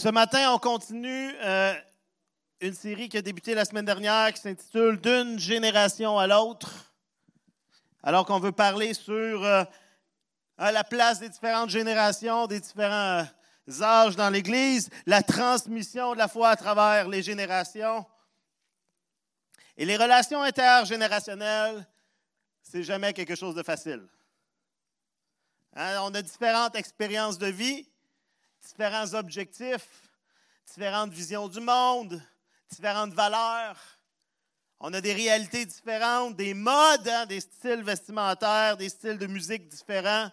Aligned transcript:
Ce 0.00 0.08
matin, 0.08 0.54
on 0.54 0.58
continue 0.58 1.34
euh, 1.42 1.74
une 2.62 2.72
série 2.72 3.10
qui 3.10 3.18
a 3.18 3.20
débuté 3.20 3.54
la 3.54 3.66
semaine 3.66 3.84
dernière 3.84 4.32
qui 4.32 4.40
s'intitule 4.40 4.98
D'une 4.98 5.38
génération 5.38 6.18
à 6.18 6.26
l'autre. 6.26 6.90
Alors 8.02 8.24
qu'on 8.24 8.40
veut 8.40 8.50
parler 8.50 8.94
sur 8.94 9.44
euh, 9.44 9.62
la 10.56 10.84
place 10.84 11.20
des 11.20 11.28
différentes 11.28 11.68
générations, 11.68 12.46
des 12.46 12.60
différents 12.60 13.26
euh, 13.68 13.82
âges 13.82 14.16
dans 14.16 14.30
l'Église, 14.30 14.88
la 15.04 15.22
transmission 15.22 16.14
de 16.14 16.16
la 16.16 16.28
foi 16.28 16.48
à 16.48 16.56
travers 16.56 17.06
les 17.06 17.22
générations. 17.22 18.06
Et 19.76 19.84
les 19.84 19.98
relations 19.98 20.40
intergénérationnelles, 20.40 21.86
c'est 22.62 22.84
jamais 22.84 23.12
quelque 23.12 23.34
chose 23.34 23.54
de 23.54 23.62
facile. 23.62 24.08
Hein, 25.76 25.98
on 26.04 26.14
a 26.14 26.22
différentes 26.22 26.74
expériences 26.74 27.36
de 27.36 27.48
vie, 27.48 27.86
différents 28.66 29.14
objectifs, 29.14 29.88
différentes 30.66 31.12
visions 31.12 31.48
du 31.48 31.60
monde, 31.60 32.20
différentes 32.70 33.14
valeurs. 33.14 33.76
On 34.78 34.92
a 34.94 35.00
des 35.00 35.12
réalités 35.12 35.66
différentes, 35.66 36.36
des 36.36 36.54
modes, 36.54 37.08
hein, 37.08 37.26
des 37.26 37.40
styles 37.40 37.82
vestimentaires, 37.82 38.76
des 38.76 38.88
styles 38.88 39.18
de 39.18 39.26
musique 39.26 39.68
différents, 39.68 40.30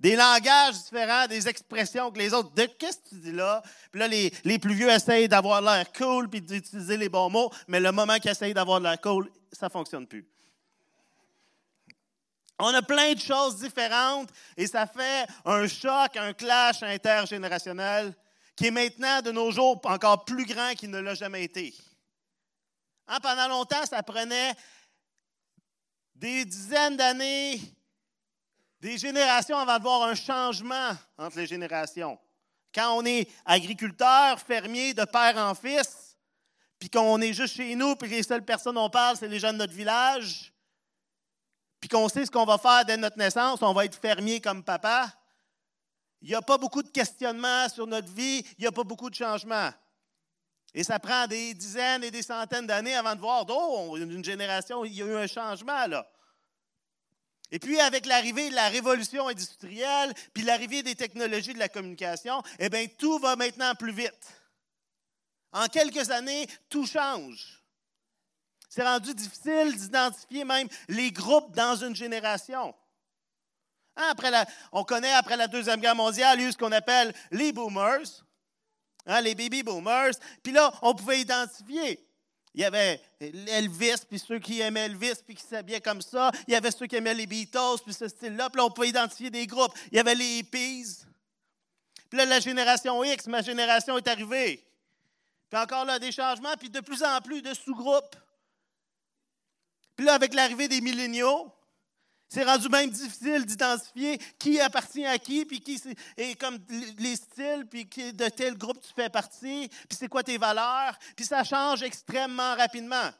des 0.00 0.16
langages 0.16 0.82
différents, 0.82 1.26
des 1.26 1.46
expressions 1.46 2.10
que 2.10 2.18
les 2.18 2.32
autres. 2.32 2.52
De 2.54 2.64
qu'est-ce 2.64 2.98
que 2.98 3.08
tu 3.10 3.14
dis 3.16 3.32
là? 3.32 3.62
Puis 3.92 4.00
là, 4.00 4.08
les, 4.08 4.32
les 4.44 4.58
plus 4.58 4.74
vieux 4.74 4.88
essayent 4.88 5.28
d'avoir 5.28 5.60
l'air 5.60 5.92
cool 5.92 6.28
puis 6.28 6.40
d'utiliser 6.40 6.96
les 6.96 7.08
bons 7.08 7.30
mots, 7.30 7.50
mais 7.68 7.80
le 7.80 7.92
moment 7.92 8.16
qu'ils 8.18 8.30
essayent 8.30 8.54
d'avoir 8.54 8.80
l'air 8.80 9.00
cool, 9.00 9.30
ça 9.52 9.66
ne 9.66 9.70
fonctionne 9.70 10.06
plus. 10.06 10.26
On 12.62 12.74
a 12.74 12.82
plein 12.82 13.14
de 13.14 13.20
choses 13.20 13.56
différentes 13.56 14.28
et 14.56 14.66
ça 14.66 14.86
fait 14.86 15.26
un 15.44 15.66
choc, 15.66 16.16
un 16.16 16.34
clash 16.34 16.82
intergénérationnel 16.82 18.14
qui 18.54 18.66
est 18.66 18.70
maintenant 18.70 19.22
de 19.22 19.30
nos 19.30 19.50
jours 19.50 19.80
encore 19.84 20.26
plus 20.26 20.44
grand 20.44 20.74
qu'il 20.74 20.90
ne 20.90 20.98
l'a 20.98 21.14
jamais 21.14 21.44
été. 21.44 21.74
Hein, 23.08 23.18
pendant 23.22 23.48
longtemps, 23.48 23.86
ça 23.86 24.02
prenait 24.02 24.52
des 26.14 26.44
dizaines 26.44 26.98
d'années, 26.98 27.60
des 28.78 28.98
générations 28.98 29.56
avant 29.56 29.78
de 29.78 29.82
voir 29.82 30.02
un 30.02 30.14
changement 30.14 30.90
entre 31.16 31.38
les 31.38 31.46
générations. 31.46 32.18
Quand 32.74 32.92
on 32.92 33.04
est 33.06 33.26
agriculteur, 33.46 34.38
fermier, 34.38 34.92
de 34.92 35.04
père 35.04 35.38
en 35.38 35.54
fils, 35.54 36.18
puis 36.78 36.90
qu'on 36.90 37.20
est 37.22 37.32
juste 37.32 37.56
chez 37.56 37.74
nous, 37.74 37.96
puis 37.96 38.10
les 38.10 38.22
seules 38.22 38.44
personnes 38.44 38.74
dont 38.74 38.84
on 38.84 38.90
parle, 38.90 39.16
c'est 39.16 39.28
les 39.28 39.38
gens 39.38 39.52
de 39.52 39.58
notre 39.58 39.72
village, 39.72 40.52
puis 41.80 41.88
qu'on 41.88 42.08
sait 42.08 42.26
ce 42.26 42.30
qu'on 42.30 42.44
va 42.44 42.58
faire 42.58 42.84
dès 42.84 42.96
notre 42.96 43.18
naissance, 43.18 43.62
on 43.62 43.72
va 43.72 43.86
être 43.86 43.98
fermier 43.98 44.40
comme 44.40 44.62
papa, 44.62 45.12
il 46.22 46.28
n'y 46.28 46.34
a 46.34 46.42
pas 46.42 46.58
beaucoup 46.58 46.82
de 46.82 46.90
questionnements 46.90 47.68
sur 47.68 47.86
notre 47.86 48.12
vie, 48.12 48.44
il 48.58 48.60
n'y 48.60 48.66
a 48.66 48.72
pas 48.72 48.84
beaucoup 48.84 49.08
de 49.08 49.14
changements. 49.14 49.70
Et 50.74 50.84
ça 50.84 50.98
prend 50.98 51.26
des 51.26 51.54
dizaines 51.54 52.04
et 52.04 52.10
des 52.10 52.22
centaines 52.22 52.66
d'années 52.66 52.94
avant 52.94 53.14
de 53.14 53.20
voir, 53.20 53.44
oh, 53.48 53.96
une 53.96 54.24
génération, 54.24 54.84
il 54.84 54.94
y 54.94 55.02
a 55.02 55.06
eu 55.06 55.16
un 55.16 55.26
changement 55.26 55.86
là. 55.86 56.06
Et 57.52 57.58
puis, 57.58 57.80
avec 57.80 58.06
l'arrivée 58.06 58.50
de 58.50 58.54
la 58.54 58.68
révolution 58.68 59.26
industrielle, 59.26 60.14
puis 60.32 60.44
l'arrivée 60.44 60.82
des 60.82 60.94
technologies 60.94 61.52
de 61.52 61.58
la 61.58 61.68
communication, 61.68 62.42
eh 62.60 62.68
bien, 62.68 62.86
tout 62.86 63.18
va 63.18 63.34
maintenant 63.34 63.74
plus 63.74 63.92
vite. 63.92 64.28
En 65.52 65.66
quelques 65.66 66.10
années, 66.10 66.46
tout 66.68 66.86
change. 66.86 67.59
C'est 68.70 68.84
rendu 68.84 69.12
difficile 69.14 69.76
d'identifier 69.76 70.44
même 70.44 70.68
les 70.88 71.10
groupes 71.10 71.52
dans 71.56 71.74
une 71.74 71.94
génération. 71.94 72.72
Hein, 73.96 74.06
après 74.10 74.30
on 74.70 74.84
connaît 74.84 75.12
après 75.12 75.36
la 75.36 75.48
Deuxième 75.48 75.80
Guerre 75.80 75.96
mondiale, 75.96 76.38
il 76.38 76.42
y 76.42 76.46
a 76.46 76.48
eu 76.48 76.52
ce 76.52 76.56
qu'on 76.56 76.70
appelle 76.70 77.12
les 77.32 77.52
boomers, 77.52 78.24
hein, 79.06 79.20
les 79.22 79.34
baby 79.34 79.64
boomers. 79.64 80.12
Puis 80.44 80.52
là, 80.52 80.72
on 80.82 80.94
pouvait 80.94 81.20
identifier. 81.20 82.06
Il 82.54 82.60
y 82.60 82.64
avait 82.64 83.00
Elvis, 83.20 84.06
puis 84.08 84.20
ceux 84.20 84.38
qui 84.38 84.60
aimaient 84.60 84.86
Elvis, 84.86 85.20
puis 85.26 85.34
qui 85.34 85.44
s'habillaient 85.44 85.80
comme 85.80 86.00
ça. 86.02 86.30
Il 86.46 86.52
y 86.52 86.56
avait 86.56 86.70
ceux 86.70 86.86
qui 86.86 86.94
aimaient 86.94 87.14
les 87.14 87.26
Beatles, 87.26 87.82
puis 87.84 87.92
ce 87.92 88.06
style-là. 88.06 88.50
Puis 88.50 88.58
là, 88.58 88.66
on 88.66 88.70
pouvait 88.70 88.88
identifier 88.88 89.30
des 89.30 89.48
groupes. 89.48 89.76
Il 89.90 89.96
y 89.96 90.00
avait 90.00 90.14
les 90.14 90.38
hippies. 90.38 90.96
Puis 92.08 92.18
là, 92.18 92.24
la 92.24 92.38
génération 92.38 93.02
X, 93.02 93.26
ma 93.26 93.42
génération 93.42 93.98
est 93.98 94.06
arrivée. 94.06 94.64
Puis 95.48 95.60
encore 95.60 95.84
là, 95.84 95.98
des 95.98 96.12
changements, 96.12 96.54
puis 96.56 96.70
de 96.70 96.80
plus 96.80 97.02
en 97.02 97.20
plus 97.20 97.42
de 97.42 97.52
sous-groupes. 97.52 98.16
Puis 99.96 100.06
là, 100.06 100.14
avec 100.14 100.34
l'arrivée 100.34 100.68
des 100.68 100.80
milléniaux, 100.80 101.52
c'est 102.32 102.44
rendu 102.44 102.68
même 102.68 102.90
difficile 102.90 103.44
d'identifier 103.44 104.16
qui 104.38 104.60
appartient 104.60 105.04
à 105.04 105.18
qui, 105.18 105.44
puis 105.44 105.60
qui 105.60 105.82
et 106.16 106.36
comme 106.36 106.58
les 106.98 107.16
styles, 107.16 107.66
puis 107.68 107.84
de 107.86 108.28
tel 108.28 108.56
groupe 108.56 108.80
tu 108.80 108.92
fais 108.94 109.08
partie, 109.08 109.68
puis 109.88 109.98
c'est 109.98 110.08
quoi 110.08 110.22
tes 110.22 110.38
valeurs, 110.38 110.96
puis 111.16 111.26
ça 111.26 111.42
change 111.42 111.82
extrêmement 111.82 112.54
rapidement. 112.54 113.10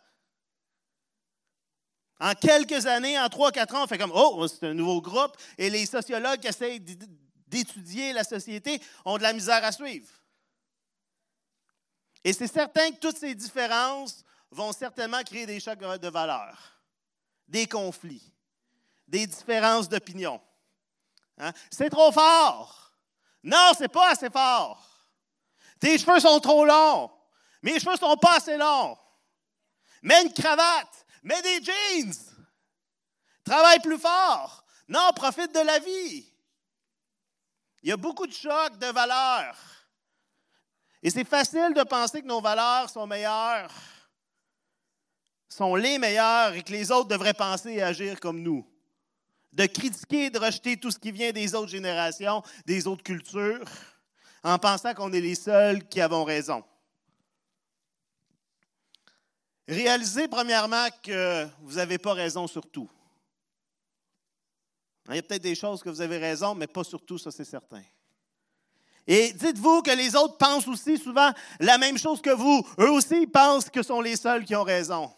En 2.21 2.35
quelques 2.35 2.87
années, 2.87 3.19
en 3.19 3.29
trois, 3.29 3.51
quatre 3.51 3.75
ans, 3.75 3.85
on 3.85 3.87
fait 3.89 3.99
comme 3.99 4.13
Oh, 4.15 4.47
c'est 4.47 4.69
un 4.69 4.75
nouveau 4.75 5.01
groupe, 5.01 5.37
et 5.59 5.71
les 5.71 5.87
sociologues 5.87 6.39
qui 6.39 6.49
essayent 6.49 6.81
d'étudier 7.49 8.13
la 8.13 8.23
société 8.23 8.81
ont 9.05 9.19
de 9.19 9.23
la 9.23 9.33
misère 9.33 9.65
à 9.65 9.73
suivre. 9.73 10.09
Et 12.23 12.33
c'est 12.33 12.47
certain 12.47 12.93
que 12.93 12.99
toutes 12.99 13.17
ces 13.17 13.35
différences 13.35 14.23
vont 14.51 14.73
certainement 14.73 15.23
créer 15.23 15.47
des 15.47 15.61
chocs 15.61 15.79
de 15.79 16.09
valeurs, 16.09 16.59
des 17.47 17.67
conflits, 17.67 18.33
des 19.07 19.27
différences 19.27 19.89
d'opinion. 19.89 20.41
Hein? 21.39 21.53
C'est 21.71 21.91
trop 21.91 22.13
fort. 22.13 22.93
Non, 23.43 23.73
c'est 23.77 23.89
pas 23.89 24.11
assez 24.11 24.31
fort. 24.31 24.87
Tes 25.79 25.99
cheveux 25.99 26.21
sont 26.21 26.41
trop 26.41 26.65
longs. 26.65 27.11
Mes 27.63 27.81
cheveux 27.81 27.97
sont 27.97 28.17
pas 28.17 28.37
assez 28.37 28.57
longs. 28.57 28.99
Mets 30.03 30.23
une 30.23 30.33
cravate. 30.33 31.07
Mets 31.23 31.43
des 31.43 31.63
jeans. 31.63 32.15
Travaille 33.45 33.81
plus 33.81 33.99
fort. 33.99 34.65
Non, 34.89 35.11
profite 35.15 35.55
de 35.55 35.61
la 35.61 35.79
vie. 35.79 36.27
Il 37.83 37.89
y 37.89 37.93
a 37.93 37.97
beaucoup 37.97 38.27
de 38.27 38.33
chocs 38.33 38.79
de 38.79 38.87
valeurs. 38.87 39.57
Et 41.03 41.11
c'est 41.11 41.25
facile 41.25 41.73
de 41.75 41.83
penser 41.83 42.21
que 42.21 42.27
nos 42.27 42.43
valeurs 42.43 42.91
sont 42.91 43.07
meilleures 43.07 43.71
sont 45.51 45.75
les 45.75 45.99
meilleurs 45.99 46.55
et 46.55 46.63
que 46.63 46.73
les 46.73 46.91
autres 46.93 47.09
devraient 47.09 47.35
penser 47.35 47.73
et 47.73 47.83
agir 47.83 48.19
comme 48.21 48.41
nous. 48.41 48.65
De 49.53 49.67
critiquer, 49.67 50.31
de 50.31 50.39
rejeter 50.39 50.77
tout 50.77 50.93
ce 50.93 50.99
qui 50.99 51.11
vient 51.11 51.33
des 51.33 51.55
autres 51.57 51.71
générations, 51.71 52.43
des 52.65 52.87
autres 52.87 53.03
cultures, 53.03 53.69
en 54.45 54.59
pensant 54.59 54.95
qu'on 54.95 55.13
est 55.13 55.21
les 55.21 55.35
seuls 55.35 55.87
qui 55.89 56.01
avons 56.01 56.23
raison. 56.23 56.63
Réalisez 59.67 60.29
premièrement 60.29 60.87
que 61.03 61.47
vous 61.63 61.75
n'avez 61.75 61.99
pas 61.99 62.15
raison 62.15 62.47
sur 62.47 62.69
tout. 62.71 62.89
Il 65.09 65.17
y 65.17 65.19
a 65.19 65.23
peut-être 65.23 65.43
des 65.43 65.57
choses 65.57 65.83
que 65.83 65.91
vous 65.91 66.01
avez 66.01 66.19
raison, 66.19 66.55
mais 66.55 66.69
pas 66.69 66.85
sur 66.85 67.05
tout, 67.05 67.19
ça 67.19 67.33
c'est 67.33 67.45
certain. 67.45 67.83
Et 69.07 69.33
dites-vous 69.33 69.83
que 69.83 69.91
les 69.91 70.15
autres 70.15 70.37
pensent 70.37 70.69
aussi 70.69 70.97
souvent 70.97 71.33
la 71.59 71.79
même 71.79 71.99
chose 71.99 72.23
que 72.23 72.31
vous. 72.31 72.65
Eux 72.79 72.91
aussi 72.93 73.27
pensent 73.27 73.69
que 73.69 73.83
sont 73.83 74.01
les 74.01 74.15
seuls 74.15 74.45
qui 74.45 74.55
ont 74.55 74.63
raison 74.63 75.13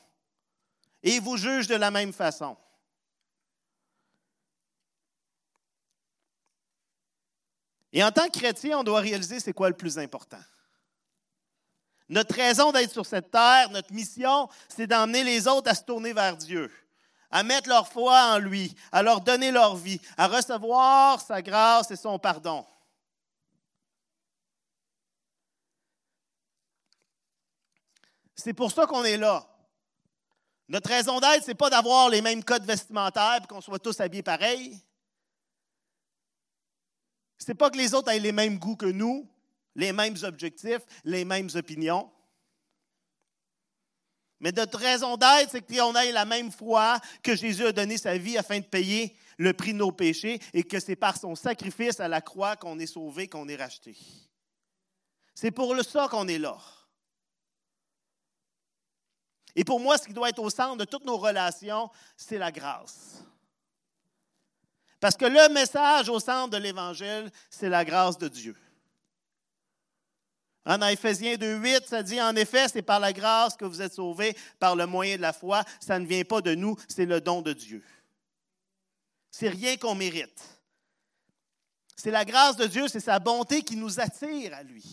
et 1.03 1.21
vous 1.21 1.37
juge 1.37 1.67
de 1.67 1.75
la 1.75 1.91
même 1.91 2.13
façon. 2.13 2.57
Et 7.93 8.03
en 8.03 8.11
tant 8.11 8.27
que 8.27 8.39
chrétien, 8.39 8.79
on 8.79 8.85
doit 8.85 9.01
réaliser 9.01 9.39
c'est 9.39 9.53
quoi 9.53 9.69
le 9.69 9.77
plus 9.77 9.99
important. 9.99 10.41
Notre 12.09 12.35
raison 12.35 12.73
d'être 12.73 12.93
sur 12.93 13.07
cette 13.07 13.31
terre, 13.31 13.71
notre 13.71 13.93
mission, 13.93 14.49
c'est 14.69 14.87
d'emmener 14.87 15.25
les 15.25 15.47
autres 15.47 15.71
à 15.71 15.75
se 15.75 15.83
tourner 15.83 16.13
vers 16.13 16.37
Dieu, 16.37 16.71
à 17.31 17.43
mettre 17.43 17.69
leur 17.69 17.89
foi 17.89 18.35
en 18.35 18.39
lui, 18.39 18.75
à 18.93 19.03
leur 19.03 19.21
donner 19.21 19.51
leur 19.51 19.77
vie, 19.77 20.01
à 20.17 20.27
recevoir 20.27 21.21
sa 21.21 21.43
grâce 21.43 21.91
et 21.91 21.97
son 21.97 22.19
pardon. 22.19 22.67
C'est 28.35 28.55
pour 28.55 28.73
ça 28.73 28.87
qu'on 28.87 29.05
est 29.05 29.19
là. 29.19 29.52
Notre 30.73 30.89
raison 30.89 31.21
d'être, 31.21 31.43
ce 31.43 31.49
n'est 31.49 31.55
pas 31.55 31.69
d'avoir 31.69 32.09
les 32.09 32.23
mêmes 32.23 32.43
codes 32.43 32.65
vestimentaires 32.65 33.41
et 33.45 33.47
qu'on 33.47 33.61
soit 33.61 33.79
tous 33.79 34.01
habillés 34.01 34.23
pareil. 34.23 34.81
Ce 37.37 37.49
n'est 37.49 37.55
pas 37.55 37.69
que 37.69 37.77
les 37.77 37.93
autres 37.93 38.11
aient 38.11 38.19
les 38.19 38.33
mêmes 38.33 38.59
goûts 38.59 38.77
que 38.77 38.87
nous, 38.87 39.29
les 39.75 39.93
mêmes 39.93 40.17
objectifs, 40.23 40.81
les 41.05 41.27
mêmes 41.27 41.51
opinions. 41.55 42.11
Mais 44.41 44.51
notre 44.51 44.79
raison 44.79 45.19
d'être, 45.19 45.51
c'est 45.51 45.61
qu'on 45.61 45.95
ait 45.95 46.11
la 46.11 46.25
même 46.25 46.51
foi 46.51 46.99
que 47.23 47.37
Jésus 47.37 47.67
a 47.67 47.73
donné 47.73 47.99
sa 47.99 48.17
vie 48.17 48.39
afin 48.39 48.61
de 48.61 48.65
payer 48.65 49.15
le 49.37 49.53
prix 49.53 49.75
de 49.75 49.79
nos 49.79 49.93
péchés 49.93 50.41
et 50.55 50.63
que 50.63 50.81
c'est 50.81 50.97
par 50.97 51.19
son 51.19 51.35
sacrifice 51.35 52.01
à 52.01 52.09
la 52.09 52.23
croix 52.23 52.57
qu'on 52.57 52.79
est 52.79 52.87
sauvé, 52.87 53.29
qu'on 53.29 53.47
est 53.47 53.57
racheté. 53.57 53.95
C'est 55.35 55.51
pour 55.51 55.79
ça 55.85 56.09
qu'on 56.09 56.29
est 56.29 56.39
là. 56.39 56.57
Et 59.55 59.65
pour 59.65 59.81
moi, 59.81 59.99
ce 59.99 60.07
qui 60.07 60.15
doit 60.15 60.31
être 60.31 60.39
au 60.39 60.51
centre 60.51 60.77
de 60.77 60.85
toutes 60.85 61.05
nos 61.05 61.19
relations, 61.19 61.91
c'est 62.17 62.39
la 62.39 62.51
grâce. 62.51 63.23
Parce 64.99 65.17
que 65.17 65.25
le 65.25 65.53
message 65.53 66.09
au 66.09 66.21
centre 66.21 66.51
de 66.51 66.57
l'Évangile, 66.57 67.31
c'est 67.51 67.69
la 67.69 67.85
grâce 67.85 68.19
de 68.19 68.29
Dieu. 68.29 68.57
En 70.65 70.81
Éphésiens 70.81 71.35
2.8, 71.35 71.87
ça 71.87 72.03
dit, 72.03 72.23
en 72.23 72.37
effet, 72.37 72.69
c'est 72.69 72.83
par 72.83 73.01
la 73.01 73.13
grâce 73.13 73.57
que 73.57 73.65
vous 73.65 73.83
êtes 73.83 73.95
sauvés, 73.95 74.37
par 74.61 74.77
le 74.77 74.87
moyen 74.87 75.17
de 75.17 75.23
la 75.23 75.33
foi. 75.33 75.65
Ça 75.81 75.99
ne 75.99 76.07
vient 76.07 76.23
pas 76.23 76.41
de 76.41 76.55
nous, 76.55 76.77
c'est 76.89 77.05
le 77.05 77.21
don 77.21 77.43
de 77.43 77.53
Dieu. 77.53 77.85
C'est 79.31 79.49
rien 79.49 79.77
qu'on 79.77 79.97
mérite. 79.97 80.41
C'est 81.97 82.13
la 82.13 82.25
grâce 82.25 82.57
de 82.57 82.67
Dieu, 82.67 82.87
c'est 82.87 83.01
sa 83.01 83.19
bonté 83.19 83.63
qui 83.63 83.77
nous 83.77 83.99
attire 83.99 84.55
à 84.55 84.63
lui. 84.63 84.85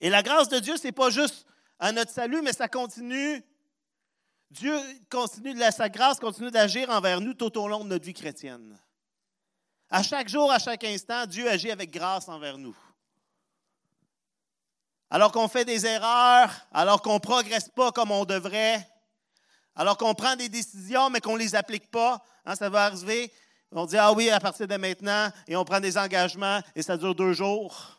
Et 0.00 0.10
la 0.10 0.22
grâce 0.22 0.48
de 0.48 0.58
Dieu, 0.58 0.76
ce 0.76 0.84
n'est 0.84 0.92
pas 0.92 1.10
juste 1.10 1.46
à 1.78 1.92
notre 1.92 2.10
salut, 2.10 2.42
mais 2.42 2.52
ça 2.52 2.68
continue. 2.68 3.42
Dieu 4.50 4.78
continue, 5.10 5.54
sa 5.70 5.88
grâce 5.88 6.18
continue 6.18 6.50
d'agir 6.50 6.88
envers 6.90 7.20
nous 7.20 7.34
tout 7.34 7.56
au 7.58 7.68
long 7.68 7.84
de 7.84 7.90
notre 7.90 8.04
vie 8.04 8.14
chrétienne. 8.14 8.78
À 9.90 10.02
chaque 10.02 10.28
jour, 10.28 10.50
à 10.50 10.58
chaque 10.58 10.84
instant, 10.84 11.26
Dieu 11.26 11.48
agit 11.48 11.70
avec 11.70 11.90
grâce 11.90 12.28
envers 12.28 12.58
nous. 12.58 12.76
Alors 15.10 15.32
qu'on 15.32 15.48
fait 15.48 15.64
des 15.64 15.86
erreurs, 15.86 16.50
alors 16.72 17.00
qu'on 17.00 17.14
ne 17.14 17.18
progresse 17.18 17.70
pas 17.70 17.92
comme 17.92 18.10
on 18.10 18.24
devrait, 18.24 18.86
alors 19.74 19.96
qu'on 19.96 20.14
prend 20.14 20.36
des 20.36 20.48
décisions 20.48 21.08
mais 21.08 21.20
qu'on 21.20 21.34
ne 21.34 21.38
les 21.38 21.54
applique 21.54 21.90
pas, 21.90 22.22
hein, 22.44 22.54
ça 22.54 22.68
va 22.68 22.84
arriver. 22.86 23.32
On 23.72 23.86
dit 23.86 23.96
Ah 23.96 24.12
oui, 24.12 24.28
à 24.30 24.40
partir 24.40 24.66
de 24.66 24.76
maintenant, 24.76 25.30
et 25.46 25.56
on 25.56 25.64
prend 25.64 25.80
des 25.80 25.96
engagements 25.96 26.60
et 26.74 26.82
ça 26.82 26.96
dure 26.96 27.14
deux 27.14 27.32
jours. 27.32 27.97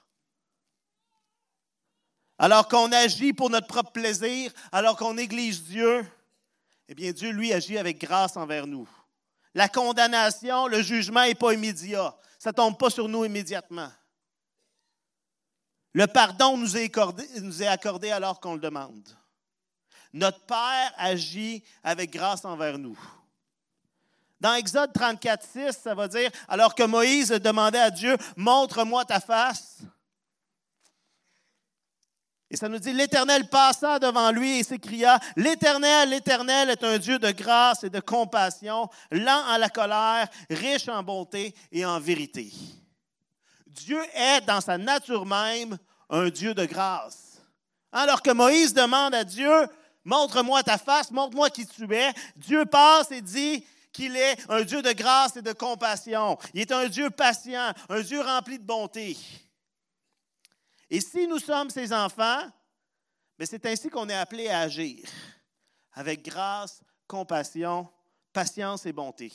Alors 2.40 2.70
qu'on 2.70 2.92
agit 2.94 3.34
pour 3.34 3.50
notre 3.50 3.68
propre 3.68 3.92
plaisir, 3.92 4.52
alors 4.72 4.96
qu'on 4.96 5.14
néglige 5.14 5.62
Dieu, 5.64 6.06
eh 6.88 6.96
bien 6.96 7.12
Dieu, 7.12 7.32
lui, 7.32 7.52
agit 7.52 7.78
avec 7.78 8.00
grâce 8.00 8.38
envers 8.38 8.66
nous. 8.66 8.88
La 9.54 9.68
condamnation, 9.68 10.68
le 10.68 10.82
jugement 10.82 11.24
n'est 11.24 11.36
pas 11.36 11.54
immédiat. 11.54 12.16
Ça 12.40 12.52
ne 12.52 12.56
tombe 12.56 12.78
pas 12.78 12.90
sur 12.90 13.10
nous 13.10 13.26
immédiatement. 13.26 13.92
Le 15.92 16.08
pardon 16.08 16.56
nous 16.56 16.78
est 16.78 17.68
accordé, 17.68 18.12
alors 18.12 18.40
qu'on 18.40 18.54
le 18.54 18.60
demande. 18.60 19.10
Notre 20.14 20.40
Père 20.46 20.94
agit 20.98 21.64
avec 21.84 22.12
grâce 22.12 22.46
envers 22.46 22.78
nous. 22.78 22.98
Dans 24.40 24.54
Exode 24.54 24.94
34, 24.94 25.46
6, 25.46 25.78
ça 25.84 25.94
va 25.94 26.08
dire, 26.08 26.32
alors 26.48 26.74
que 26.74 26.84
Moïse 26.84 27.30
demandait 27.32 27.80
à 27.80 27.92
Dieu, 27.92 28.16
montre-moi 28.38 29.04
ta 29.04 29.20
face. 29.20 29.80
Et 32.51 32.57
ça 32.57 32.68
nous 32.68 32.80
dit, 32.80 32.94
l'Éternel 32.94 33.48
passa 33.48 34.00
devant 34.00 34.31
lui 34.31 34.60
et 34.60 34.63
s'écria, 34.63 35.19
l'Éternel, 35.36 36.10
l'Éternel 36.10 36.72
est 36.72 36.84
un 36.84 36.98
Dieu 36.98 37.19
de 37.19 37.30
grâce 37.31 37.84
et 37.84 37.92
de 37.92 38.00
compassion, 38.00 38.90
lent 39.12 39.44
à 39.48 39.60
la 39.60 39.69
colère, 39.69 40.28
riche 40.50 40.90
en 40.90 41.04
bonté 41.04 41.54
et 41.72 41.86
en 41.86 42.00
vérité. 42.00 42.51
Dieu 43.68 44.01
est 44.16 44.42
dans 44.42 44.62
sa 44.62 44.80
nature 44.80 45.28
même 45.28 45.78
un 46.10 46.30
Dieu 46.30 46.56
de 46.56 46.66
grâce. 46.66 47.40
Alors 47.92 48.24
que 48.24 48.31
Moïse 48.31 48.74
demande 48.74 49.13
à 49.13 49.24
Dieu, 49.24 49.68
montre-moi 50.04 50.63
ta 50.63 50.80
face, 50.80 51.12
montre-moi 51.12 51.52
qui 51.52 51.68
tu 51.68 51.92
es, 51.94 52.12
Dieu 52.36 52.66
passe 52.66 53.12
et 53.12 53.22
dit 53.22 53.63
qu'il 53.92 54.16
est 54.16 54.38
un 54.50 54.62
Dieu 54.62 54.81
de 54.81 54.92
grâce 54.92 55.38
et 55.38 55.42
de 55.44 55.54
compassion. 55.54 56.38
Il 56.54 56.62
est 56.62 56.72
un 56.72 56.88
Dieu 56.88 57.12
patient, 57.12 57.74
un 57.90 58.02
Dieu 58.02 58.22
rempli 58.22 58.57
de 58.57 58.63
bonté. 58.63 59.18
Et 60.90 61.02
si 61.02 61.28
nous 61.28 61.40
sommes 61.40 61.70
ses 61.70 61.94
enfants, 61.94 62.42
c'est 63.40 63.66
ainsi 63.66 63.90
qu'on 63.90 64.10
est 64.10 64.16
appelé 64.16 64.50
à 64.50 64.62
agir, 64.62 65.08
avec 65.94 66.24
grâce, 66.24 66.82
compassion, 67.08 67.88
patience 68.34 68.86
et 68.86 68.94
bonté. 68.94 69.32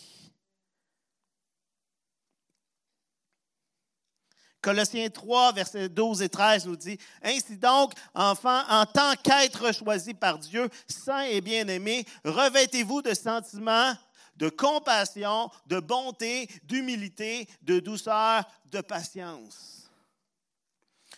Colossiens 4.61 5.11
3, 5.11 5.53
versets 5.53 5.89
12 5.91 6.23
et 6.23 6.29
13 6.29 6.67
nous 6.67 6.77
dit, 6.77 6.99
Ainsi 7.23 7.59
donc, 7.59 7.93
enfants, 8.15 8.63
en 8.69 8.87
tant 8.87 9.15
qu'être 9.23 9.73
choisi 9.75 10.15
par 10.15 10.39
Dieu, 10.39 10.69
saint 10.89 11.25
et 11.25 11.43
bien-aimé, 11.43 12.07
revêtez-vous 12.25 13.03
de 13.03 13.13
sentiments 13.13 13.95
de 14.37 14.49
compassion, 14.49 15.51
de 15.67 15.81
bonté, 15.81 16.49
d'humilité, 16.65 17.49
de 17.63 17.81
douceur, 17.81 18.45
de 18.67 18.81
patience. 18.81 19.84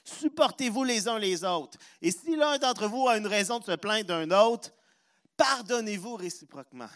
Supportez-vous 0.07 0.85
les 0.85 1.09
uns 1.09 1.19
les 1.19 1.43
autres. 1.45 1.79
Et 2.01 2.13
si 2.13 2.37
l'un 2.37 2.59
d'entre 2.59 2.87
vous 2.87 3.09
a 3.09 3.17
une 3.17 3.27
raison 3.27 3.59
de 3.59 3.65
se 3.65 3.75
plaindre 3.75 4.07
d'un 4.07 4.31
autre, 4.31 4.71
pardonnez-vous 5.37 6.15
réciproquement. 6.15 6.89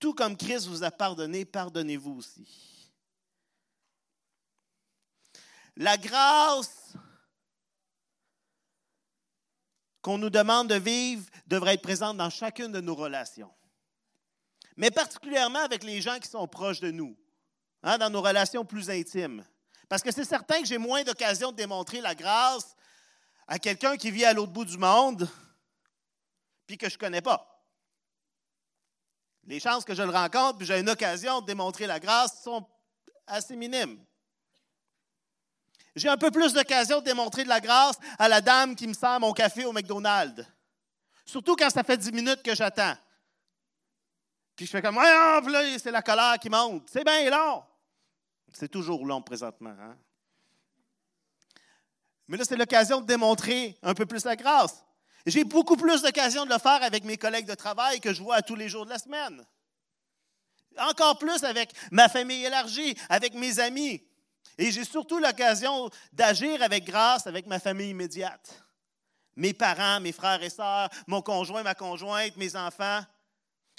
Tout 0.00 0.12
comme 0.12 0.36
Christ 0.36 0.66
vous 0.66 0.82
a 0.82 0.90
pardonné, 0.90 1.44
pardonnez-vous 1.44 2.18
aussi. 2.18 2.90
La 5.76 5.96
grâce 5.96 6.94
qu'on 10.02 10.18
nous 10.18 10.30
demande 10.30 10.68
de 10.68 10.74
vivre 10.74 11.24
devrait 11.46 11.74
être 11.74 11.82
présente 11.82 12.16
dans 12.16 12.28
chacune 12.28 12.72
de 12.72 12.80
nos 12.80 12.96
relations. 12.96 13.54
Mais 14.76 14.90
particulièrement 14.90 15.60
avec 15.60 15.84
les 15.84 16.00
gens 16.00 16.18
qui 16.18 16.28
sont 16.28 16.48
proches 16.48 16.80
de 16.80 16.90
nous, 16.90 17.16
hein, 17.84 17.98
dans 17.98 18.10
nos 18.10 18.20
relations 18.20 18.64
plus 18.64 18.90
intimes. 18.90 19.44
Parce 19.92 20.02
que 20.02 20.10
c'est 20.10 20.24
certain 20.24 20.62
que 20.62 20.66
j'ai 20.66 20.78
moins 20.78 21.02
d'occasion 21.02 21.52
de 21.52 21.56
démontrer 21.56 22.00
la 22.00 22.14
grâce 22.14 22.74
à 23.46 23.58
quelqu'un 23.58 23.98
qui 23.98 24.10
vit 24.10 24.24
à 24.24 24.32
l'autre 24.32 24.50
bout 24.50 24.64
du 24.64 24.78
monde, 24.78 25.28
puis 26.66 26.78
que 26.78 26.88
je 26.88 26.94
ne 26.94 26.98
connais 26.98 27.20
pas. 27.20 27.62
Les 29.44 29.60
chances 29.60 29.84
que 29.84 29.94
je 29.94 30.02
le 30.02 30.08
rencontre, 30.08 30.56
puis 30.56 30.66
j'ai 30.66 30.80
une 30.80 30.88
occasion 30.88 31.42
de 31.42 31.46
démontrer 31.46 31.86
la 31.86 32.00
grâce 32.00 32.42
sont 32.42 32.66
assez 33.26 33.54
minimes. 33.54 34.02
J'ai 35.94 36.08
un 36.08 36.16
peu 36.16 36.30
plus 36.30 36.54
d'occasion 36.54 37.00
de 37.00 37.04
démontrer 37.04 37.44
de 37.44 37.50
la 37.50 37.60
grâce 37.60 37.96
à 38.18 38.30
la 38.30 38.40
dame 38.40 38.74
qui 38.74 38.86
me 38.86 38.94
sert 38.94 39.20
mon 39.20 39.34
café 39.34 39.66
au 39.66 39.72
McDonald's. 39.72 40.42
Surtout 41.26 41.54
quand 41.54 41.68
ça 41.68 41.84
fait 41.84 41.98
dix 41.98 42.12
minutes 42.12 42.42
que 42.42 42.54
j'attends. 42.54 42.96
Puis 44.56 44.64
je 44.64 44.70
fais 44.70 44.80
comme, 44.80 44.96
ouais, 44.96 45.78
c'est 45.78 45.90
la 45.90 46.00
colère 46.00 46.38
qui 46.40 46.48
monte. 46.48 46.88
C'est 46.88 47.04
bien 47.04 47.28
long. 47.28 47.62
C'est 48.52 48.70
toujours 48.70 49.04
long 49.06 49.22
présentement. 49.22 49.74
Hein? 49.78 49.96
Mais 52.28 52.36
là, 52.36 52.44
c'est 52.44 52.56
l'occasion 52.56 53.00
de 53.00 53.06
démontrer 53.06 53.76
un 53.82 53.94
peu 53.94 54.06
plus 54.06 54.24
la 54.24 54.36
grâce. 54.36 54.84
J'ai 55.26 55.44
beaucoup 55.44 55.76
plus 55.76 56.02
d'occasion 56.02 56.44
de 56.44 56.50
le 56.52 56.58
faire 56.58 56.82
avec 56.82 57.04
mes 57.04 57.16
collègues 57.16 57.46
de 57.46 57.54
travail 57.54 58.00
que 58.00 58.12
je 58.12 58.22
vois 58.22 58.42
tous 58.42 58.56
les 58.56 58.68
jours 58.68 58.84
de 58.84 58.90
la 58.90 58.98
semaine. 58.98 59.44
Encore 60.78 61.18
plus 61.18 61.44
avec 61.44 61.72
ma 61.90 62.08
famille 62.08 62.44
élargie, 62.44 62.96
avec 63.08 63.34
mes 63.34 63.58
amis. 63.60 64.02
Et 64.58 64.70
j'ai 64.70 64.84
surtout 64.84 65.18
l'occasion 65.18 65.90
d'agir 66.12 66.62
avec 66.62 66.84
grâce 66.84 67.26
avec 67.26 67.46
ma 67.46 67.58
famille 67.58 67.90
immédiate. 67.90 68.62
Mes 69.36 69.54
parents, 69.54 70.00
mes 70.00 70.12
frères 70.12 70.42
et 70.42 70.50
sœurs, 70.50 70.88
mon 71.06 71.22
conjoint, 71.22 71.62
ma 71.62 71.74
conjointe, 71.74 72.36
mes 72.36 72.54
enfants. 72.56 73.00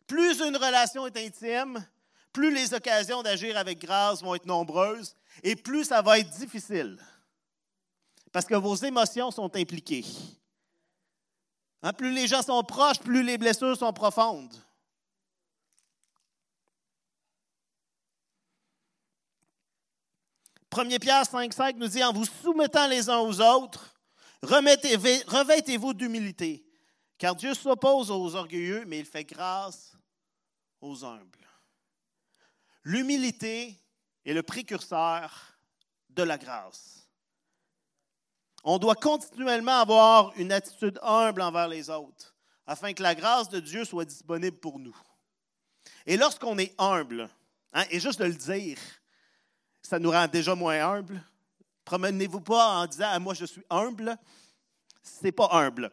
Plus 0.08 0.40
une 0.40 0.58
relation 0.58 1.06
est 1.08 1.18
intime, 1.18 1.86
plus 2.34 2.54
les 2.54 2.74
occasions 2.74 3.22
d'agir 3.22 3.58
avec 3.58 3.80
grâce 3.80 4.22
vont 4.22 4.36
être 4.36 4.48
nombreuses 4.48 5.16
et 5.44 5.56
plus 5.56 5.86
ça 5.86 6.02
va 6.02 6.20
être 6.20 6.32
difficile. 6.32 7.00
Parce 8.32 8.46
que 8.46 8.56
vos 8.56 8.76
émotions 8.76 9.30
sont 9.30 9.56
impliquées. 9.56 10.06
Hein, 11.84 11.94
plus 11.94 12.12
les 12.12 12.28
gens 12.28 12.42
sont 12.42 12.64
proches, 12.64 13.00
plus 13.00 13.24
les 13.24 13.38
blessures 13.38 13.78
sont 13.78 13.94
profondes. 13.94 14.54
1 20.76 20.98
Pierre 20.98 21.24
5,5 21.24 21.76
nous 21.76 21.88
dit 21.88 22.04
En 22.04 22.14
vous 22.14 22.26
soumettant 22.26 22.88
les 22.88 23.10
uns 23.10 23.20
aux 23.20 23.40
autres, 23.42 23.94
revêtez-vous 24.42 25.94
d'humilité, 25.94 26.66
car 27.18 27.36
Dieu 27.36 27.54
s'oppose 27.54 28.10
aux 28.10 28.36
orgueilleux, 28.36 28.84
mais 28.88 29.00
il 29.00 29.06
fait 29.06 29.24
grâce 29.24 29.96
aux 30.82 31.06
humbles. 31.06 31.43
L'humilité 32.84 33.80
est 34.26 34.34
le 34.34 34.44
précurseur 34.44 35.58
de 36.10 36.24
la 36.24 36.38
grâce. 36.38 37.08
On 38.64 38.78
doit 38.78 38.96
continuellement 38.96 39.80
avoir 39.80 40.34
une 40.38 40.52
attitude 40.52 41.00
humble 41.02 41.42
envers 41.42 41.68
les 41.68 41.90
autres, 41.90 42.36
afin 42.66 42.94
que 42.94 43.04
la 43.04 43.16
grâce 43.16 43.50
de 43.50 43.60
Dieu 43.60 43.84
soit 43.84 44.06
disponible 44.06 44.58
pour 44.58 44.80
nous. 44.80 44.96
Et 46.06 46.18
lorsqu'on 46.18 46.58
est 46.58 46.74
humble, 46.78 47.30
hein, 47.74 47.86
et 47.90 48.00
juste 48.00 48.20
de 48.20 48.26
le 48.26 48.34
dire, 48.34 48.78
ça 49.82 50.00
nous 50.00 50.12
rend 50.12 50.28
déjà 50.28 50.56
moins 50.56 50.80
humbles. 50.80 51.22
Promenez-vous 51.84 52.42
pas 52.42 52.78
en 52.78 52.88
disant 52.88 53.10
ah, 53.10 53.20
Moi, 53.20 53.34
je 53.34 53.46
suis 53.46 53.64
humble. 53.70 54.18
Ce 55.04 55.24
n'est 55.24 55.34
pas 55.34 55.50
humble. 55.52 55.92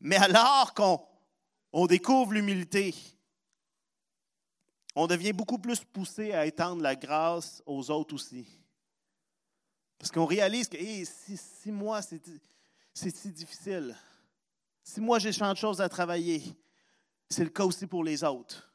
Mais 0.00 0.16
alors 0.16 0.72
qu'on 0.74 1.04
on 1.72 1.86
découvre 1.86 2.32
l'humilité, 2.32 2.94
on 5.00 5.06
devient 5.06 5.32
beaucoup 5.32 5.58
plus 5.58 5.84
poussé 5.84 6.32
à 6.32 6.44
étendre 6.44 6.82
la 6.82 6.96
grâce 6.96 7.62
aux 7.66 7.88
autres 7.88 8.14
aussi. 8.14 8.46
Parce 9.96 10.10
qu'on 10.10 10.26
réalise 10.26 10.68
que 10.68 10.76
si, 10.76 11.70
moi, 11.70 12.02
c'est 12.02 12.20
si 12.94 13.30
difficile, 13.30 13.96
si 14.82 15.00
moi 15.00 15.20
j'ai 15.20 15.32
tant 15.32 15.52
de 15.52 15.56
choses 15.56 15.80
à 15.80 15.88
travailler, 15.88 16.42
c'est 17.30 17.44
le 17.44 17.50
cas 17.50 17.64
aussi 17.64 17.86
pour 17.86 18.02
les 18.02 18.24
autres. 18.24 18.72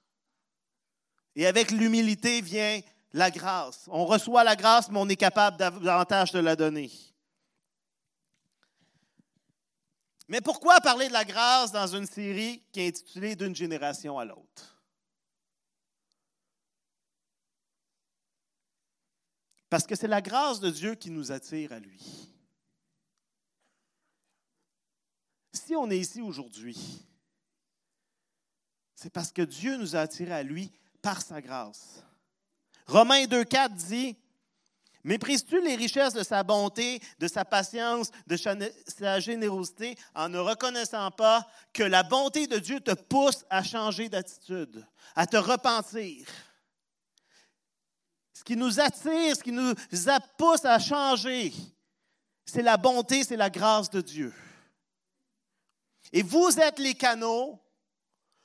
Et 1.35 1.45
avec 1.45 1.71
l'humilité 1.71 2.39
vient 2.39 2.79
la 3.11 3.29
grâce. 3.29 3.85
On 3.87 4.05
reçoit 4.05 4.45
la 4.45 4.55
grâce, 4.55 4.89
mais 4.89 4.99
on 4.99 5.09
est 5.09 5.17
capable 5.17 5.57
davantage 5.57 6.31
de 6.31 6.39
la 6.39 6.55
donner. 6.55 6.89
Mais 10.29 10.39
pourquoi 10.39 10.79
parler 10.79 11.09
de 11.09 11.13
la 11.13 11.25
grâce 11.25 11.73
dans 11.73 11.87
une 11.87 12.05
série 12.05 12.63
qui 12.71 12.79
est 12.79 12.87
intitulée 12.87 13.35
D'une 13.35 13.55
génération 13.55 14.17
à 14.17 14.23
l'autre? 14.23 14.72
Parce 19.73 19.87
que 19.87 19.95
c'est 19.95 20.07
la 20.07 20.21
grâce 20.21 20.59
de 20.59 20.69
Dieu 20.69 20.93
qui 20.93 21.09
nous 21.09 21.31
attire 21.31 21.73
à 21.73 21.79
lui. 21.79 22.29
Si 25.51 25.75
on 25.75 25.89
est 25.89 25.97
ici 25.97 26.21
aujourd'hui, 26.21 26.77
c'est 28.93 29.09
parce 29.09 29.31
que 29.31 29.41
Dieu 29.41 29.75
nous 29.77 29.95
a 29.95 30.01
attirés 30.01 30.35
à 30.35 30.43
lui 30.43 30.71
par 31.01 31.23
sa 31.23 31.41
grâce. 31.41 32.03
Romains 32.85 33.23
2,4 33.23 33.73
dit 33.73 34.15
Méprises-tu 35.03 35.59
les 35.63 35.75
richesses 35.75 36.13
de 36.13 36.21
sa 36.21 36.43
bonté, 36.43 37.01
de 37.17 37.27
sa 37.27 37.43
patience, 37.43 38.11
de 38.27 38.37
sa 38.37 39.19
générosité, 39.19 39.97
en 40.13 40.29
ne 40.29 40.37
reconnaissant 40.37 41.09
pas 41.09 41.47
que 41.73 41.81
la 41.81 42.03
bonté 42.03 42.45
de 42.45 42.59
Dieu 42.59 42.79
te 42.79 42.93
pousse 42.93 43.43
à 43.49 43.63
changer 43.63 44.07
d'attitude, 44.07 44.85
à 45.15 45.25
te 45.25 45.37
repentir? 45.37 46.27
Ce 48.43 48.53
qui 48.53 48.57
nous 48.57 48.81
attire, 48.81 49.37
ce 49.37 49.41
qui 49.41 49.53
nous 49.53 49.73
pousse 50.37 50.65
à 50.65 50.77
changer, 50.77 51.53
c'est 52.45 52.61
la 52.61 52.75
bonté, 52.75 53.23
c'est 53.23 53.37
la 53.37 53.49
grâce 53.49 53.89
de 53.89 54.01
Dieu. 54.01 54.33
Et 56.11 56.23
vous 56.23 56.59
êtes 56.59 56.77
les 56.77 56.93
canaux 56.93 57.57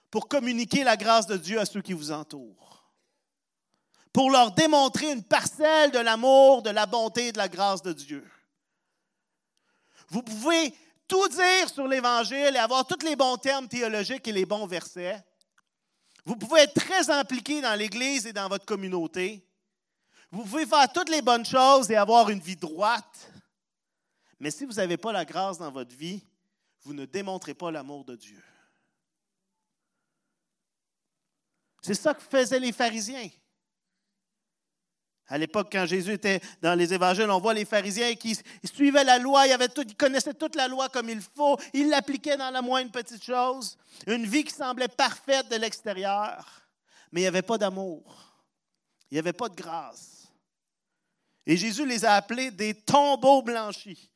pour 0.08 0.28
communiquer 0.28 0.84
la 0.84 0.96
grâce 0.96 1.26
de 1.26 1.36
Dieu 1.36 1.58
à 1.58 1.66
ceux 1.66 1.82
qui 1.82 1.94
vous 1.94 2.12
entourent. 2.12 2.92
Pour 4.12 4.30
leur 4.30 4.52
démontrer 4.52 5.10
une 5.10 5.24
parcelle 5.24 5.90
de 5.90 5.98
l'amour, 5.98 6.62
de 6.62 6.70
la 6.70 6.86
bonté 6.86 7.26
et 7.26 7.32
de 7.32 7.38
la 7.38 7.48
grâce 7.48 7.82
de 7.82 7.92
Dieu. 7.92 8.24
Vous 10.10 10.22
pouvez 10.22 10.72
tout 11.08 11.26
dire 11.26 11.68
sur 11.68 11.88
l'Évangile 11.88 12.54
et 12.54 12.58
avoir 12.58 12.86
tous 12.86 13.04
les 13.04 13.16
bons 13.16 13.36
termes 13.36 13.66
théologiques 13.66 14.28
et 14.28 14.32
les 14.32 14.46
bons 14.46 14.68
versets. 14.68 15.20
Vous 16.24 16.36
pouvez 16.36 16.60
être 16.60 16.74
très 16.74 17.10
impliqué 17.10 17.60
dans 17.60 17.74
l'Église 17.74 18.28
et 18.28 18.32
dans 18.32 18.48
votre 18.48 18.64
communauté. 18.64 19.44
Vous 20.30 20.42
pouvez 20.42 20.66
faire 20.66 20.92
toutes 20.92 21.08
les 21.08 21.22
bonnes 21.22 21.46
choses 21.46 21.90
et 21.90 21.96
avoir 21.96 22.28
une 22.30 22.40
vie 22.40 22.56
droite. 22.56 23.32
Mais 24.38 24.50
si 24.50 24.64
vous 24.64 24.74
n'avez 24.74 24.96
pas 24.96 25.12
la 25.12 25.24
grâce 25.24 25.58
dans 25.58 25.70
votre 25.70 25.94
vie, 25.96 26.22
vous 26.82 26.92
ne 26.92 27.06
démontrez 27.06 27.54
pas 27.54 27.70
l'amour 27.70 28.04
de 28.04 28.14
Dieu. 28.14 28.42
C'est 31.82 31.94
ça 31.94 32.14
que 32.14 32.22
faisaient 32.22 32.60
les 32.60 32.72
pharisiens. 32.72 33.28
À 35.26 35.36
l'époque, 35.36 35.68
quand 35.70 35.84
Jésus 35.84 36.12
était 36.12 36.40
dans 36.62 36.74
les 36.74 36.94
évangiles, 36.94 37.30
on 37.30 37.38
voit 37.38 37.52
les 37.52 37.66
pharisiens 37.66 38.14
qui 38.14 38.38
suivaient 38.64 39.04
la 39.04 39.18
loi, 39.18 39.46
ils, 39.46 39.96
connaissaient 39.96 40.34
toute 40.34 40.54
la 40.54 40.68
loi 40.68 40.88
comme 40.88 41.10
il 41.10 41.20
faut, 41.20 41.58
ils 41.74 41.88
l'appliquaient 41.88 42.38
dans 42.38 42.50
la 42.50 42.62
moindre 42.62 42.90
petite 42.90 43.22
chose. 43.22 43.76
Une 44.06 44.24
vie 44.24 44.44
qui 44.44 44.54
semblait 44.54 44.88
parfaite 44.88 45.50
de 45.50 45.56
l'extérieur, 45.56 46.46
mais 47.12 47.20
il 47.20 47.24
n'y 47.24 47.28
avait 47.28 47.42
pas 47.42 47.58
d'amour. 47.58 48.28
Il 49.10 49.14
n'y 49.14 49.18
avait 49.18 49.34
pas 49.34 49.50
de 49.50 49.54
grâce. 49.54 50.17
Et 51.48 51.56
Jésus 51.56 51.86
les 51.86 52.04
a 52.04 52.12
appelés 52.12 52.50
des 52.50 52.74
tombeaux 52.74 53.40
blanchis. 53.40 54.10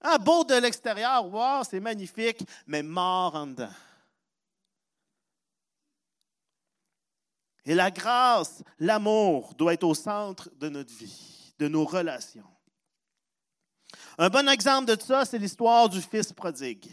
Un 0.00 0.18
beau 0.18 0.42
de 0.42 0.54
l'extérieur, 0.54 1.24
wow, 1.32 1.62
c'est 1.62 1.78
magnifique, 1.78 2.42
mais 2.66 2.82
mort 2.82 3.36
en 3.36 3.46
dedans. 3.46 3.70
Et 7.64 7.76
la 7.76 7.92
grâce, 7.92 8.64
l'amour 8.80 9.54
doit 9.54 9.74
être 9.74 9.84
au 9.84 9.94
centre 9.94 10.50
de 10.56 10.68
notre 10.68 10.92
vie, 10.92 11.54
de 11.60 11.68
nos 11.68 11.84
relations. 11.84 12.50
Un 14.18 14.30
bon 14.30 14.48
exemple 14.48 14.96
de 14.96 15.00
ça, 15.00 15.24
c'est 15.24 15.38
l'histoire 15.38 15.88
du 15.88 16.02
fils 16.02 16.32
prodigue, 16.32 16.90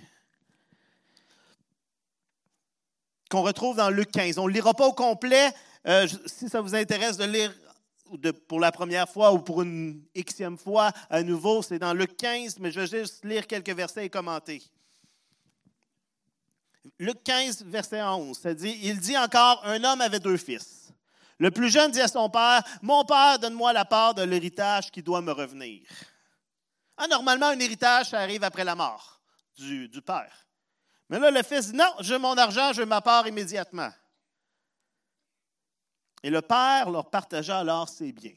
qu'on 3.31 3.41
retrouve 3.41 3.77
dans 3.77 3.89
Luc 3.89 4.12
15. 4.12 4.38
On 4.38 4.47
ne 4.47 4.53
lira 4.53 4.75
pas 4.75 4.86
au 4.86 4.93
complet. 4.93 5.51
Euh, 5.88 6.07
si 6.27 6.50
ça 6.50 6.62
vous 6.62 6.75
intéresse 6.75 7.17
de 7.17 7.24
lire 7.24 7.51
pour 8.47 8.59
la 8.59 8.71
première 8.71 9.09
fois 9.09 9.33
ou 9.33 9.39
pour 9.39 9.61
une 9.61 10.03
xème 10.15 10.57
fois 10.57 10.91
à 11.09 11.23
nouveau, 11.23 11.61
c'est 11.61 11.79
dans 11.79 11.93
Luc 11.93 12.17
15, 12.17 12.59
mais 12.59 12.71
je 12.71 12.79
vais 12.81 12.87
juste 12.87 13.23
lire 13.25 13.47
quelques 13.47 13.69
versets 13.69 14.05
et 14.05 14.09
commenter. 14.09 14.61
Luc 16.99 17.23
15, 17.23 17.63
verset 17.65 18.01
11, 18.01 18.37
ça 18.37 18.53
dit, 18.53 18.79
il 18.83 18.99
dit 18.99 19.17
encore, 19.17 19.61
un 19.65 19.83
homme 19.83 20.01
avait 20.01 20.19
deux 20.19 20.37
fils. 20.37 20.87
Le 21.39 21.51
plus 21.51 21.69
jeune 21.69 21.91
dit 21.91 22.01
à 22.01 22.07
son 22.07 22.29
père, 22.29 22.63
Mon 22.81 23.05
père, 23.05 23.39
donne-moi 23.39 23.73
la 23.73 23.85
part 23.85 24.13
de 24.13 24.23
l'héritage 24.23 24.89
qui 24.91 25.03
doit 25.03 25.21
me 25.21 25.31
revenir. 25.31 25.81
Ah, 26.97 27.07
normalement, 27.07 27.47
un 27.47 27.59
héritage, 27.59 28.09
ça 28.09 28.19
arrive 28.19 28.43
après 28.43 28.63
la 28.63 28.75
mort 28.75 29.21
du, 29.57 29.89
père. 30.05 30.47
Mais 31.09 31.19
là, 31.19 31.29
le 31.29 31.43
fils 31.43 31.71
dit, 31.71 31.77
Non, 31.77 31.93
j'ai 31.99 32.17
mon 32.17 32.35
argent, 32.37 32.73
je 32.73 32.81
ma 32.81 33.01
part 33.01 33.27
immédiatement. 33.27 33.91
Et 36.27 36.29
le 36.29 36.41
père 36.41 36.89
leur 36.89 37.10
partagea 37.10 37.60
alors 37.60 37.88
ses 37.88 38.12
biens. 38.12 38.36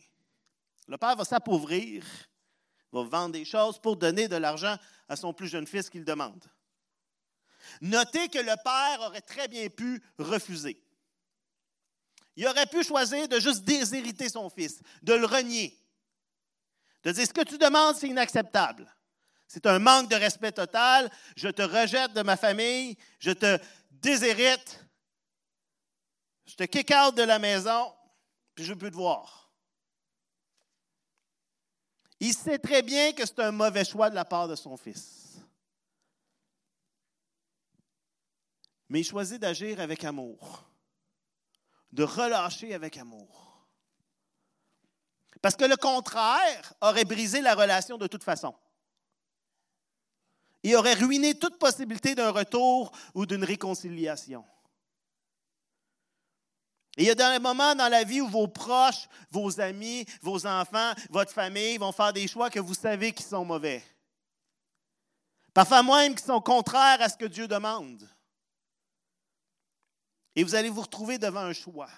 Le 0.87 0.97
père 0.97 1.17
va 1.17 1.25
s'appauvrir, 1.25 2.05
va 2.93 3.03
vendre 3.03 3.33
des 3.33 3.45
choses 3.45 3.81
pour 3.81 3.97
donner 3.97 4.29
de 4.29 4.37
l'argent 4.37 4.77
à 5.09 5.17
son 5.17 5.33
plus 5.33 5.49
jeune 5.49 5.67
fils 5.67 5.91
qu'il 5.91 6.05
demande. 6.05 6.45
Notez 7.81 8.29
que 8.29 8.39
le 8.39 8.55
père 8.63 9.01
aurait 9.01 9.23
très 9.23 9.49
bien 9.49 9.69
pu 9.69 10.01
refuser. 10.21 10.81
Il 12.37 12.47
aurait 12.47 12.67
pu 12.67 12.85
choisir 12.85 13.27
de 13.27 13.41
juste 13.41 13.65
déshériter 13.65 14.29
son 14.29 14.49
fils, 14.49 14.81
de 15.03 15.15
le 15.15 15.27
renier, 15.27 15.77
de 17.03 17.11
dire 17.11 17.27
ce 17.27 17.33
que 17.33 17.43
tu 17.43 17.59
demandes, 17.59 17.97
c'est 17.97 18.07
inacceptable. 18.07 18.87
C'est 19.49 19.67
un 19.67 19.81
manque 19.81 20.09
de 20.09 20.15
respect 20.15 20.53
total. 20.53 21.11
Je 21.35 21.49
te 21.49 21.63
rejette 21.63 22.13
de 22.13 22.23
ma 22.23 22.37
famille, 22.37 22.97
je 23.19 23.33
te 23.33 23.59
déshérite, 23.91 24.81
je 26.51 26.57
te 26.57 26.65
kick 26.65 26.89
de 26.89 27.23
la 27.23 27.39
maison, 27.39 27.93
puis 28.57 28.65
je 28.65 28.71
ne 28.71 28.75
veux 28.75 28.79
plus 28.81 28.91
te 28.91 28.97
voir. 28.97 29.53
Il 32.19 32.35
sait 32.35 32.59
très 32.59 32.83
bien 32.83 33.13
que 33.13 33.25
c'est 33.25 33.39
un 33.39 33.53
mauvais 33.53 33.85
choix 33.85 34.11
de 34.11 34.17
la 34.17 34.25
part 34.25 34.49
de 34.49 34.57
son 34.57 34.77
fils. 34.77 35.39
Mais 38.89 39.01
il 39.01 39.05
choisit 39.05 39.41
d'agir 39.41 39.79
avec 39.79 40.03
amour, 40.03 40.65
de 41.93 42.03
relâcher 42.03 42.75
avec 42.75 42.97
amour. 42.97 43.69
Parce 45.41 45.55
que 45.55 45.65
le 45.65 45.77
contraire 45.77 46.75
aurait 46.81 47.05
brisé 47.05 47.41
la 47.41 47.55
relation 47.55 47.97
de 47.97 48.09
toute 48.09 48.25
façon. 48.25 48.55
Il 50.65 50.75
aurait 50.75 50.95
ruiné 50.95 51.39
toute 51.39 51.59
possibilité 51.59 52.17
d'un 52.17 52.31
retour 52.31 52.91
ou 53.15 53.25
d'une 53.25 53.45
réconciliation. 53.45 54.45
Et 57.01 57.05
il 57.05 57.07
y 57.07 57.11
a 57.13 57.15
des 57.15 57.39
moments 57.39 57.75
dans 57.75 57.89
la 57.89 58.05
vie 58.05 58.21
où 58.21 58.29
vos 58.29 58.47
proches, 58.47 59.09
vos 59.31 59.59
amis, 59.59 60.05
vos 60.21 60.47
enfants, 60.47 60.93
votre 61.09 61.33
famille 61.33 61.79
vont 61.79 61.93
faire 61.93 62.13
des 62.13 62.29
choix 62.29 62.51
que 62.51 62.61
vous 62.61 62.75
savez 62.75 63.13
qui 63.13 63.23
sont 63.23 63.43
mauvais. 63.43 63.83
Parfois 65.55 65.83
même 65.83 66.15
qui 66.15 66.23
sont 66.23 66.43
contraires 66.43 67.01
à 67.01 67.09
ce 67.09 67.17
que 67.17 67.25
Dieu 67.25 67.49
demande. 67.49 68.07
Et 70.37 70.45
vous 70.45 70.55
allez 70.55 70.69
vous 70.69 70.83
retrouver 70.83 71.17
devant 71.17 71.41
un 71.41 71.55
choix. 71.55 71.89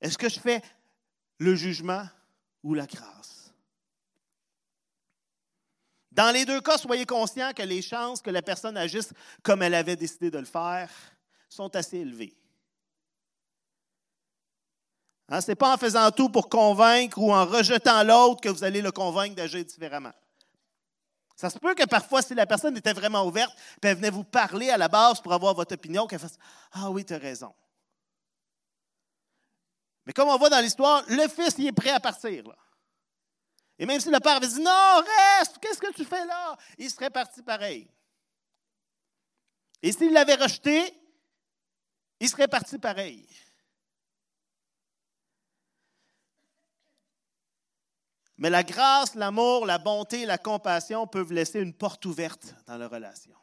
Est-ce 0.00 0.16
que 0.16 0.28
je 0.28 0.38
fais 0.38 0.62
le 1.38 1.56
jugement 1.56 2.06
ou 2.62 2.74
la 2.74 2.86
grâce? 2.86 3.52
Dans 6.12 6.32
les 6.32 6.44
deux 6.44 6.60
cas, 6.60 6.78
soyez 6.78 7.06
conscients 7.06 7.54
que 7.54 7.62
les 7.62 7.82
chances 7.82 8.22
que 8.22 8.30
la 8.30 8.40
personne 8.40 8.76
agisse 8.76 9.12
comme 9.42 9.62
elle 9.62 9.74
avait 9.74 9.96
décidé 9.96 10.30
de 10.30 10.38
le 10.38 10.44
faire 10.44 10.92
sont 11.48 11.74
assez 11.74 11.98
élevées. 11.98 12.36
Hein, 15.32 15.40
ce 15.40 15.50
n'est 15.50 15.56
pas 15.56 15.72
en 15.72 15.78
faisant 15.78 16.10
tout 16.10 16.28
pour 16.28 16.50
convaincre 16.50 17.16
ou 17.16 17.32
en 17.32 17.46
rejetant 17.46 18.02
l'autre 18.02 18.42
que 18.42 18.50
vous 18.50 18.64
allez 18.64 18.82
le 18.82 18.92
convaincre 18.92 19.34
d'agir 19.34 19.64
différemment. 19.64 20.12
Ça 21.36 21.48
se 21.48 21.58
peut 21.58 21.74
que 21.74 21.86
parfois, 21.86 22.20
si 22.20 22.34
la 22.34 22.44
personne 22.44 22.76
était 22.76 22.92
vraiment 22.92 23.24
ouverte, 23.24 23.56
puis 23.80 23.90
elle 23.90 23.96
venait 23.96 24.10
vous 24.10 24.24
parler 24.24 24.68
à 24.68 24.76
la 24.76 24.88
base 24.88 25.22
pour 25.22 25.32
avoir 25.32 25.54
votre 25.54 25.72
opinion, 25.72 26.06
qu'elle 26.06 26.18
fasse 26.18 26.36
Ah 26.72 26.90
oui, 26.90 27.06
tu 27.06 27.14
as 27.14 27.18
raison. 27.18 27.54
Mais 30.04 30.12
comme 30.12 30.28
on 30.28 30.36
voit 30.36 30.50
dans 30.50 30.60
l'histoire, 30.60 31.02
le 31.08 31.26
fils, 31.28 31.54
il 31.56 31.68
est 31.68 31.72
prêt 31.72 31.92
à 31.92 32.00
partir. 32.00 32.44
Et 33.78 33.86
même 33.86 34.00
si 34.00 34.10
le 34.10 34.20
père 34.20 34.36
avait 34.36 34.48
dit 34.48 34.60
Non, 34.60 35.02
reste, 35.38 35.56
qu'est-ce 35.62 35.80
que 35.80 35.94
tu 35.94 36.04
fais 36.04 36.26
là 36.26 36.58
Il 36.76 36.90
serait 36.90 37.08
parti 37.08 37.40
pareil. 37.40 37.90
Et 39.80 39.92
s'il 39.92 40.12
l'avait 40.12 40.34
rejeté, 40.34 40.92
il 42.20 42.28
serait 42.28 42.48
parti 42.48 42.78
pareil. 42.78 43.26
Mais 48.42 48.50
la 48.50 48.64
grâce, 48.64 49.14
l'amour, 49.14 49.66
la 49.66 49.78
bonté, 49.78 50.26
la 50.26 50.36
compassion 50.36 51.06
peuvent 51.06 51.32
laisser 51.32 51.60
une 51.60 51.72
porte 51.72 52.04
ouverte 52.06 52.56
dans 52.66 52.76
la 52.76 52.88
relation. 52.88 53.36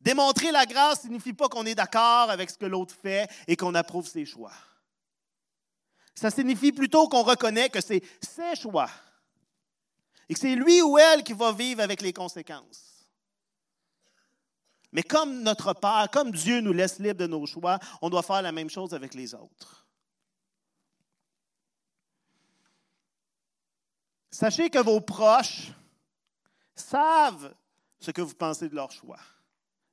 Démontrer 0.00 0.50
la 0.52 0.64
grâce 0.64 1.04
ne 1.04 1.08
signifie 1.08 1.34
pas 1.34 1.50
qu'on 1.50 1.66
est 1.66 1.74
d'accord 1.74 2.30
avec 2.30 2.48
ce 2.48 2.56
que 2.56 2.64
l'autre 2.64 2.94
fait 2.94 3.28
et 3.46 3.56
qu'on 3.56 3.74
approuve 3.74 4.08
ses 4.08 4.24
choix. 4.24 4.54
Ça 6.14 6.30
signifie 6.30 6.72
plutôt 6.72 7.08
qu'on 7.08 7.24
reconnaît 7.24 7.68
que 7.68 7.82
c'est 7.82 8.02
ses 8.22 8.56
choix 8.56 8.88
et 10.26 10.32
que 10.32 10.40
c'est 10.40 10.54
lui 10.54 10.80
ou 10.80 10.96
elle 10.96 11.24
qui 11.24 11.34
va 11.34 11.52
vivre 11.52 11.82
avec 11.82 12.00
les 12.00 12.14
conséquences. 12.14 13.06
Mais 14.92 15.02
comme 15.02 15.42
notre 15.42 15.74
Père, 15.74 16.08
comme 16.10 16.30
Dieu 16.30 16.62
nous 16.62 16.72
laisse 16.72 17.00
libre 17.00 17.20
de 17.20 17.26
nos 17.26 17.44
choix, 17.44 17.78
on 18.00 18.08
doit 18.08 18.22
faire 18.22 18.40
la 18.40 18.52
même 18.52 18.70
chose 18.70 18.94
avec 18.94 19.12
les 19.12 19.34
autres. 19.34 19.85
Sachez 24.36 24.68
que 24.68 24.80
vos 24.80 25.00
proches 25.00 25.72
savent 26.74 27.54
ce 27.98 28.10
que 28.10 28.20
vous 28.20 28.34
pensez 28.34 28.68
de 28.68 28.74
leurs 28.74 28.90
choix 28.90 29.18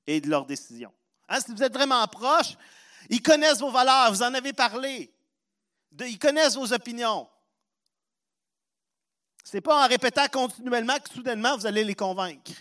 et 0.06 0.20
de 0.20 0.30
leurs 0.30 0.46
décisions. 0.46 0.92
Hein, 1.30 1.40
si 1.40 1.54
vous 1.54 1.64
êtes 1.64 1.72
vraiment 1.72 2.06
proches, 2.08 2.58
ils 3.10 3.22
connaissent 3.22 3.60
vos 3.60 3.72
valeurs, 3.72 4.12
vous 4.12 4.22
en 4.22 4.34
avez 4.34 4.52
parlé. 4.52 5.16
ils 5.98 6.20
connaissent 6.20 6.58
vos 6.58 6.74
opinions. 6.74 7.30
Ce 9.46 9.56
n'est 9.56 9.62
pas 9.62 9.86
en 9.86 9.88
répétant 9.88 10.28
continuellement 10.28 11.00
que 11.00 11.10
soudainement 11.10 11.56
vous 11.56 11.66
allez 11.66 11.86
les 11.86 11.96
convaincre. 11.96 12.52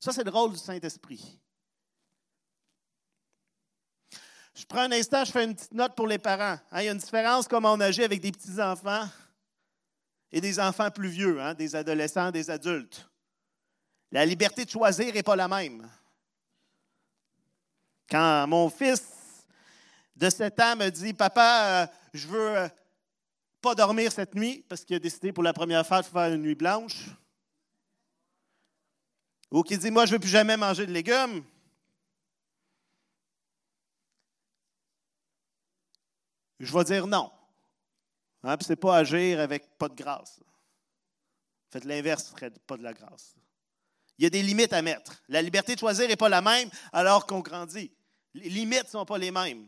Ça, 0.00 0.12
c'est 0.12 0.24
le 0.24 0.30
rôle 0.30 0.52
du 0.52 0.58
Saint-Esprit. 0.58 1.40
Je 4.54 4.66
prends 4.66 4.80
un 4.80 4.92
instant, 4.92 5.24
je 5.24 5.32
fais 5.32 5.44
une 5.44 5.54
petite 5.54 5.72
note 5.72 5.94
pour 5.94 6.08
les 6.08 6.18
parents. 6.18 6.58
Hein, 6.70 6.80
il 6.82 6.84
y 6.84 6.88
a 6.90 6.92
une 6.92 6.98
différence 6.98 7.48
comme 7.48 7.64
on 7.64 7.80
agit 7.80 8.04
avec 8.04 8.20
des 8.20 8.32
petits-enfants 8.32 9.08
et 10.32 10.40
des 10.40 10.58
enfants 10.58 10.90
plus 10.90 11.08
vieux, 11.08 11.40
hein, 11.40 11.54
des 11.54 11.76
adolescents, 11.76 12.30
des 12.30 12.50
adultes. 12.50 13.06
La 14.10 14.24
liberté 14.24 14.64
de 14.64 14.70
choisir 14.70 15.12
n'est 15.12 15.22
pas 15.22 15.36
la 15.36 15.46
même. 15.46 15.88
Quand 18.10 18.46
mon 18.46 18.70
fils 18.70 19.02
de 20.16 20.28
7 20.28 20.60
ans 20.60 20.76
me 20.76 20.88
dit 20.90 21.12
Papa, 21.12 21.82
euh, 21.82 21.86
je 22.14 22.26
veux 22.26 22.58
euh, 22.58 22.68
pas 23.60 23.74
dormir 23.74 24.10
cette 24.10 24.34
nuit 24.34 24.64
parce 24.68 24.84
qu'il 24.84 24.96
a 24.96 24.98
décidé 24.98 25.32
pour 25.32 25.42
la 25.42 25.52
première 25.52 25.86
fois 25.86 26.02
de 26.02 26.06
faire 26.06 26.32
une 26.32 26.42
nuit 26.42 26.54
blanche. 26.54 27.08
Ou 29.50 29.62
qu'il 29.62 29.78
dit 29.78 29.90
Moi, 29.90 30.06
je 30.06 30.12
ne 30.12 30.16
veux 30.16 30.20
plus 30.20 30.30
jamais 30.30 30.56
manger 30.56 30.86
de 30.86 30.92
légumes. 30.92 31.44
Je 36.58 36.72
vais 36.72 36.84
dire 36.84 37.06
non. 37.06 37.30
Hein, 38.44 38.56
Ce 38.60 38.70
n'est 38.70 38.76
pas 38.76 38.96
agir 38.96 39.40
avec 39.40 39.76
pas 39.78 39.88
de 39.88 39.94
grâce. 39.94 40.40
Faites 41.70 41.84
l'inverse, 41.84 42.24
ce 42.24 42.30
serait 42.32 42.50
pas 42.66 42.76
de 42.76 42.82
la 42.82 42.92
grâce. 42.92 43.34
Il 44.18 44.24
y 44.24 44.26
a 44.26 44.30
des 44.30 44.42
limites 44.42 44.72
à 44.72 44.82
mettre. 44.82 45.22
La 45.28 45.40
liberté 45.42 45.74
de 45.74 45.80
choisir 45.80 46.06
n'est 46.06 46.16
pas 46.16 46.28
la 46.28 46.42
même 46.42 46.70
alors 46.92 47.26
qu'on 47.26 47.40
grandit. 47.40 47.90
Les 48.34 48.48
limites 48.48 48.84
ne 48.84 48.90
sont 48.90 49.04
pas 49.04 49.18
les 49.18 49.30
mêmes. 49.30 49.66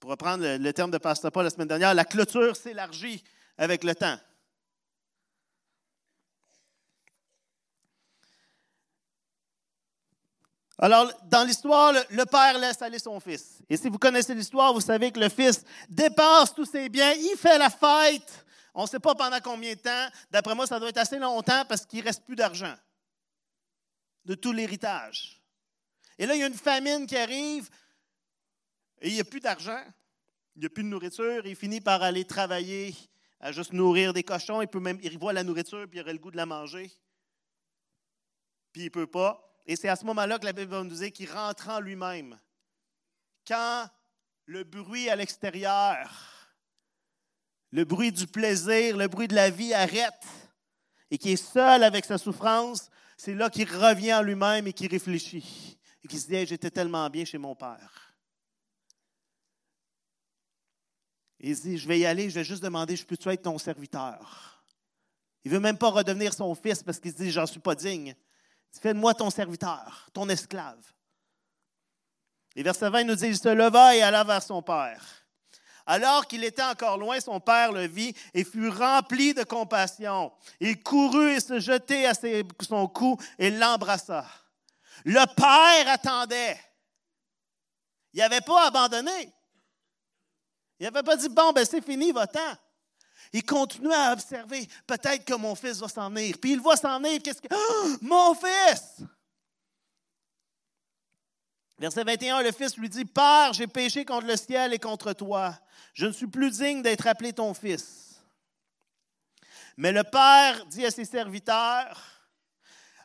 Pour 0.00 0.10
reprendre 0.10 0.44
le, 0.44 0.72
terme 0.72 0.90
de 0.90 0.98
Pasteur 0.98 1.30
Paul 1.30 1.44
la 1.44 1.50
semaine 1.50 1.68
dernière, 1.68 1.94
la 1.94 2.04
clôture 2.04 2.56
s'élargit 2.56 3.22
avec 3.56 3.84
le 3.84 3.94
temps. 3.94 4.18
Alors, 10.82 11.12
dans 11.26 11.44
l'histoire, 11.44 11.92
le, 11.92 12.24
père 12.24 12.58
laisse 12.58 12.82
aller 12.82 12.98
son 12.98 13.20
fils. 13.20 13.62
Et 13.70 13.76
si 13.76 13.88
vous 13.88 13.98
connaissez 13.98 14.34
l'histoire, 14.34 14.74
vous 14.74 14.80
savez 14.80 15.12
que 15.12 15.20
le 15.20 15.28
fils 15.28 15.64
dépasse 15.88 16.52
tous 16.52 16.64
ses 16.64 16.88
biens, 16.88 17.12
il 17.12 17.36
fait 17.38 17.56
la 17.56 17.70
fête, 17.70 18.44
on 18.74 18.82
ne 18.82 18.88
sait 18.88 18.98
pas 18.98 19.14
pendant 19.14 19.38
combien 19.38 19.74
de 19.74 19.78
temps. 19.78 20.08
D'après 20.28 20.56
moi, 20.56 20.66
ça 20.66 20.80
doit 20.80 20.88
être 20.88 20.98
assez 20.98 21.20
longtemps 21.20 21.64
parce 21.68 21.86
qu'il 21.86 22.00
ne 22.00 22.04
reste 22.06 22.24
plus 22.24 22.34
d'argent 22.34 22.74
de 24.24 24.34
tout 24.34 24.50
l'héritage. 24.50 25.40
Et 26.18 26.26
là, 26.26 26.34
il 26.34 26.40
y 26.40 26.42
a 26.42 26.48
une 26.48 26.54
famine 26.54 27.06
qui 27.06 27.16
arrive 27.16 27.70
et 29.00 29.06
il 29.06 29.14
n'y 29.14 29.20
a 29.20 29.24
plus 29.24 29.38
d'argent, 29.38 29.84
il 30.56 30.62
n'y 30.62 30.66
a 30.66 30.70
plus 30.70 30.82
de 30.82 30.88
nourriture. 30.88 31.46
Il 31.46 31.54
finit 31.54 31.80
par 31.80 32.02
aller 32.02 32.24
travailler 32.24 32.92
à 33.38 33.52
juste 33.52 33.72
nourrir 33.72 34.12
des 34.12 34.24
cochons. 34.24 34.60
Il, 34.60 34.66
peut 34.66 34.80
même, 34.80 34.98
il 35.04 35.16
voit 35.16 35.32
la 35.32 35.44
nourriture 35.44 35.86
puis 35.88 36.00
il 36.00 36.02
aurait 36.02 36.12
le 36.12 36.18
goût 36.18 36.32
de 36.32 36.36
la 36.36 36.46
manger. 36.46 36.90
Puis 38.72 38.82
il 38.82 38.86
ne 38.86 38.90
peut 38.90 39.06
pas. 39.06 39.48
Et 39.66 39.76
c'est 39.76 39.88
à 39.88 39.96
ce 39.96 40.04
moment-là 40.06 40.38
que 40.38 40.44
la 40.44 40.52
Bible 40.52 40.70
va 40.70 40.82
nous 40.82 40.94
dire 40.94 41.12
qu'il 41.12 41.30
rentre 41.30 41.68
en 41.68 41.80
lui-même. 41.80 42.38
Quand 43.46 43.88
le 44.46 44.64
bruit 44.64 45.08
à 45.08 45.16
l'extérieur 45.16 46.42
le 47.72 47.84
bruit 47.84 48.12
du 48.12 48.26
plaisir, 48.26 48.96
le 48.96 49.08
bruit 49.08 49.28
de 49.28 49.34
la 49.34 49.50
vie 49.50 49.72
arrête 49.72 50.26
et 51.10 51.18
qui 51.18 51.32
est 51.32 51.36
seul 51.36 51.82
avec 51.82 52.04
sa 52.04 52.18
souffrance, 52.18 52.90
c'est 53.16 53.34
là 53.34 53.48
qu'il 53.48 53.68
revient 53.68 54.14
en 54.14 54.22
lui-même 54.22 54.66
et 54.66 54.72
qu'il 54.72 54.90
réfléchit 54.90 55.78
et 56.04 56.08
qu'il 56.08 56.20
se 56.20 56.26
dit 56.26 56.46
J'étais 56.46 56.70
tellement 56.70 57.08
bien 57.08 57.24
chez 57.24 57.38
mon 57.38 57.54
père. 57.54 58.14
Il 61.40 61.58
dit 61.58 61.78
Je 61.78 61.88
vais 61.88 61.98
y 61.98 62.06
aller, 62.06 62.28
je 62.28 62.34
vais 62.34 62.44
juste 62.44 62.62
demander 62.62 62.94
Je 62.94 63.06
peux-tu 63.06 63.28
être 63.30 63.42
ton 63.42 63.56
serviteur? 63.56 64.62
Il 65.44 65.50
ne 65.50 65.56
veut 65.56 65.62
même 65.62 65.78
pas 65.78 65.88
redevenir 65.88 66.34
son 66.34 66.54
fils 66.54 66.82
parce 66.82 67.00
qu'il 67.00 67.12
se 67.12 67.16
dit 67.16 67.30
J'en 67.30 67.46
suis 67.46 67.60
pas 67.60 67.74
digne. 67.74 68.14
Fais-moi 68.80 69.14
ton 69.14 69.30
serviteur, 69.30 70.08
ton 70.12 70.28
esclave. 70.28 70.82
Et 72.56 72.62
verset 72.62 72.90
20 72.90 73.04
nous 73.04 73.14
dit 73.14 73.26
Il 73.26 73.38
se 73.38 73.48
leva 73.48 73.94
et 73.96 74.02
alla 74.02 74.24
vers 74.24 74.42
son 74.42 74.62
père. 74.62 75.02
Alors 75.84 76.26
qu'il 76.26 76.44
était 76.44 76.62
encore 76.62 76.96
loin, 76.96 77.18
son 77.20 77.40
père 77.40 77.72
le 77.72 77.86
vit 77.86 78.14
et 78.34 78.44
fut 78.44 78.68
rempli 78.68 79.34
de 79.34 79.42
compassion. 79.42 80.32
Il 80.60 80.82
courut 80.82 81.32
et 81.32 81.40
se 81.40 81.58
jetait 81.58 82.06
à 82.06 82.12
son 82.14 82.86
cou 82.88 83.18
et 83.38 83.50
l'embrassa. 83.50 84.24
Le 85.04 85.24
père 85.34 85.92
attendait. 85.92 86.60
Il 88.12 88.20
n'avait 88.20 88.42
pas 88.42 88.68
abandonné. 88.68 89.32
Il 90.78 90.84
n'avait 90.84 91.02
pas 91.02 91.16
dit, 91.16 91.28
bon, 91.28 91.52
ben 91.52 91.64
c'est 91.64 91.84
fini, 91.84 92.12
va-t'en. 92.12 92.56
Il 93.32 93.44
continuait 93.44 93.94
à 93.94 94.12
observer, 94.12 94.68
peut-être 94.86 95.24
que 95.24 95.34
mon 95.34 95.54
fils 95.54 95.78
va 95.78 95.88
s'en 95.88 96.10
venir. 96.10 96.36
Puis 96.40 96.52
il 96.52 96.60
voit 96.60 96.76
s'en 96.76 96.98
venir, 96.98 97.20
qu'est-ce 97.22 97.40
que... 97.40 97.48
Oh, 97.50 97.96
mon 98.02 98.34
fils! 98.34 99.02
Verset 101.78 102.04
21, 102.04 102.42
le 102.42 102.52
fils 102.52 102.76
lui 102.76 102.88
dit, 102.88 103.04
Père, 103.04 103.52
j'ai 103.54 103.66
péché 103.66 104.04
contre 104.04 104.26
le 104.26 104.36
ciel 104.36 104.72
et 104.74 104.78
contre 104.78 105.14
toi. 105.14 105.58
Je 105.94 106.06
ne 106.06 106.12
suis 106.12 106.26
plus 106.26 106.50
digne 106.50 106.82
d'être 106.82 107.06
appelé 107.06 107.32
ton 107.32 107.54
fils. 107.54 108.22
Mais 109.76 109.92
le 109.92 110.04
père 110.04 110.64
dit 110.66 110.84
à 110.84 110.90
ses 110.90 111.04
serviteurs, 111.04 112.12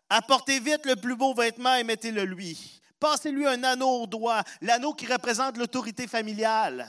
Apportez 0.10 0.60
vite 0.60 0.86
le 0.86 0.96
plus 0.96 1.16
beau 1.16 1.34
vêtement 1.34 1.76
et 1.76 1.84
mettez-le 1.84 2.24
lui. 2.24 2.82
Passez-lui 3.00 3.46
un 3.46 3.64
anneau 3.64 4.04
au 4.04 4.08
doigt, 4.08 4.44
l'anneau 4.62 4.94
qui 4.94 5.06
représente 5.06 5.58
l'autorité 5.58 6.08
familiale. 6.08 6.88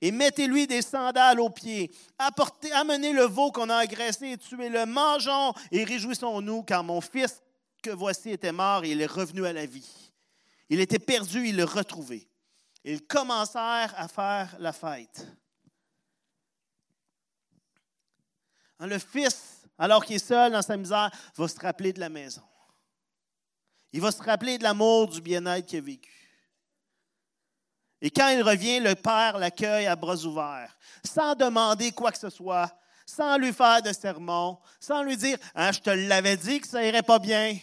Et 0.00 0.10
mettez-lui 0.10 0.66
des 0.66 0.82
sandales 0.82 1.40
aux 1.40 1.50
pieds. 1.50 1.90
Apportez, 2.18 2.72
amenez 2.72 3.12
le 3.12 3.24
veau 3.24 3.52
qu'on 3.52 3.70
a 3.70 3.76
agressé 3.76 4.32
et 4.32 4.38
tuez-le. 4.38 4.86
Mangeons 4.86 5.52
et 5.70 5.84
réjouissons-nous, 5.84 6.62
car 6.64 6.84
mon 6.84 7.00
fils 7.00 7.42
que 7.82 7.90
voici 7.90 8.30
était 8.30 8.52
mort 8.52 8.84
et 8.84 8.90
il 8.90 9.00
est 9.00 9.06
revenu 9.06 9.46
à 9.46 9.52
la 9.52 9.66
vie. 9.66 10.12
Il 10.68 10.80
était 10.80 10.98
perdu, 10.98 11.48
il 11.48 11.56
l'a 11.56 11.66
retrouvé. 11.66 12.28
Ils 12.84 13.06
commencèrent 13.06 13.94
à 13.96 14.08
faire 14.08 14.56
la 14.58 14.72
fête. 14.72 15.26
Hein, 18.78 18.86
le 18.86 18.98
fils, 18.98 19.62
alors 19.78 20.04
qu'il 20.04 20.16
est 20.16 20.26
seul 20.26 20.52
dans 20.52 20.62
sa 20.62 20.76
misère, 20.76 21.10
va 21.36 21.48
se 21.48 21.60
rappeler 21.60 21.92
de 21.92 22.00
la 22.00 22.08
maison. 22.08 22.42
Il 23.92 24.00
va 24.00 24.10
se 24.10 24.22
rappeler 24.22 24.58
de 24.58 24.64
l'amour, 24.64 25.08
du 25.08 25.20
bien-être 25.20 25.66
qu'il 25.66 25.78
a 25.78 25.82
vécu. 25.82 26.13
Et 28.04 28.10
quand 28.10 28.28
il 28.28 28.42
revient, 28.42 28.80
le 28.80 28.94
père 28.94 29.38
l'accueille 29.38 29.86
à 29.86 29.96
bras 29.96 30.22
ouverts, 30.26 30.76
sans 31.02 31.34
demander 31.34 31.90
quoi 31.90 32.12
que 32.12 32.18
ce 32.18 32.28
soit, 32.28 32.70
sans 33.06 33.38
lui 33.38 33.50
faire 33.50 33.80
de 33.80 33.94
sermon, 33.94 34.58
sans 34.78 35.02
lui 35.02 35.16
dire 35.16 35.38
hein, 35.54 35.72
Je 35.72 35.80
te 35.80 35.88
l'avais 35.88 36.36
dit 36.36 36.60
que 36.60 36.68
ça 36.68 36.84
irait 36.84 37.02
pas 37.02 37.18
bien. 37.18 37.56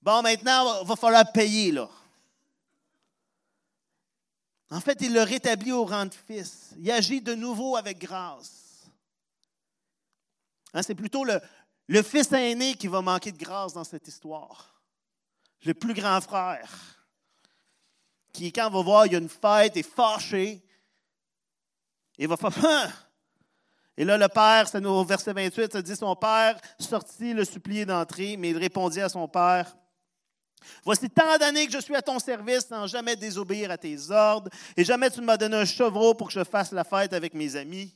Bon, 0.00 0.22
maintenant, 0.22 0.80
il 0.80 0.86
va 0.86 0.94
falloir 0.94 1.32
payer, 1.32 1.72
là. 1.72 1.90
En 4.70 4.80
fait, 4.80 4.98
il 5.00 5.12
le 5.12 5.22
rétablit 5.22 5.72
au 5.72 5.84
rang 5.84 6.06
de 6.06 6.14
fils. 6.14 6.74
Il 6.78 6.88
agit 6.92 7.20
de 7.20 7.34
nouveau 7.34 7.76
avec 7.76 7.98
grâce. 7.98 8.86
Hein, 10.72 10.82
c'est 10.84 10.94
plutôt 10.94 11.24
le, 11.24 11.40
le 11.88 12.02
fils 12.04 12.30
aîné 12.30 12.76
qui 12.76 12.86
va 12.86 13.00
manquer 13.00 13.32
de 13.32 13.38
grâce 13.38 13.72
dans 13.72 13.82
cette 13.82 14.06
histoire. 14.06 14.80
Le 15.64 15.74
plus 15.74 15.94
grand 15.94 16.20
frère, 16.20 16.97
qui, 18.38 18.52
quand 18.52 18.70
va 18.70 18.82
voir, 18.82 19.06
il 19.06 19.12
y 19.12 19.16
a 19.16 19.18
une 19.18 19.28
fête, 19.28 19.76
est 19.76 19.82
fâché. 19.82 20.62
Il 22.16 22.28
va 22.28 22.36
faire 22.36 22.64
hein? 22.64 22.88
Et 23.96 24.04
là, 24.04 24.16
le 24.16 24.28
père, 24.28 24.68
c'est 24.68 24.84
au 24.84 25.04
verset 25.04 25.32
28, 25.32 25.72
ça 25.72 25.82
dit 25.82 25.96
Son 25.96 26.14
père 26.14 26.56
sortit 26.78 27.34
le 27.34 27.44
supplier 27.44 27.84
d'entrer, 27.84 28.36
mais 28.36 28.50
il 28.50 28.56
répondit 28.56 29.00
à 29.00 29.08
son 29.08 29.26
père 29.26 29.76
Voici 30.84 31.08
tant 31.10 31.36
d'années 31.36 31.66
que 31.66 31.72
je 31.72 31.78
suis 31.78 31.94
à 31.96 32.02
ton 32.02 32.18
service 32.18 32.66
sans 32.66 32.86
jamais 32.86 33.16
désobéir 33.16 33.70
à 33.70 33.78
tes 33.78 34.10
ordres, 34.10 34.50
et 34.76 34.84
jamais 34.84 35.10
tu 35.10 35.20
ne 35.20 35.24
m'as 35.24 35.36
donné 35.36 35.56
un 35.56 35.64
chevreau 35.64 36.14
pour 36.14 36.28
que 36.28 36.34
je 36.34 36.44
fasse 36.44 36.70
la 36.72 36.84
fête 36.84 37.12
avec 37.12 37.34
mes 37.34 37.56
amis. 37.56 37.94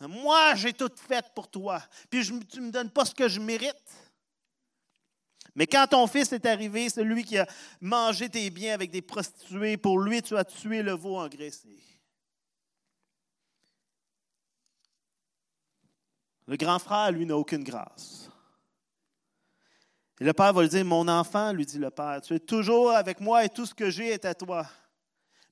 Moi, 0.00 0.54
j'ai 0.56 0.72
tout 0.72 0.90
fait 1.08 1.24
pour 1.34 1.48
toi. 1.48 1.80
Puis 2.10 2.26
tu 2.26 2.60
ne 2.60 2.66
me 2.66 2.70
donnes 2.70 2.90
pas 2.90 3.04
ce 3.04 3.14
que 3.14 3.28
je 3.28 3.40
mérite. 3.40 3.74
Mais 5.54 5.66
quand 5.66 5.86
ton 5.88 6.06
fils 6.06 6.32
est 6.32 6.46
arrivé, 6.46 6.88
celui 6.88 7.24
qui 7.24 7.38
a 7.38 7.46
mangé 7.80 8.28
tes 8.28 8.50
biens 8.50 8.74
avec 8.74 8.90
des 8.90 9.02
prostituées, 9.02 9.76
pour 9.76 10.00
lui, 10.00 10.20
tu 10.20 10.36
as 10.36 10.44
tué 10.44 10.82
le 10.82 10.92
veau 10.92 11.16
engraissé. 11.16 11.68
Le 16.46 16.56
grand 16.56 16.78
frère, 16.78 17.12
lui, 17.12 17.24
n'a 17.24 17.36
aucune 17.36 17.62
grâce. 17.62 18.28
Et 20.20 20.24
le 20.24 20.32
père 20.32 20.52
va 20.52 20.62
lui 20.62 20.68
dire, 20.68 20.84
mon 20.84 21.06
enfant, 21.08 21.52
lui 21.52 21.66
dit 21.66 21.78
le 21.78 21.90
père, 21.90 22.20
tu 22.20 22.34
es 22.34 22.40
toujours 22.40 22.92
avec 22.92 23.20
moi 23.20 23.44
et 23.44 23.48
tout 23.48 23.66
ce 23.66 23.74
que 23.74 23.90
j'ai 23.90 24.10
est 24.10 24.24
à 24.24 24.34
toi. 24.34 24.66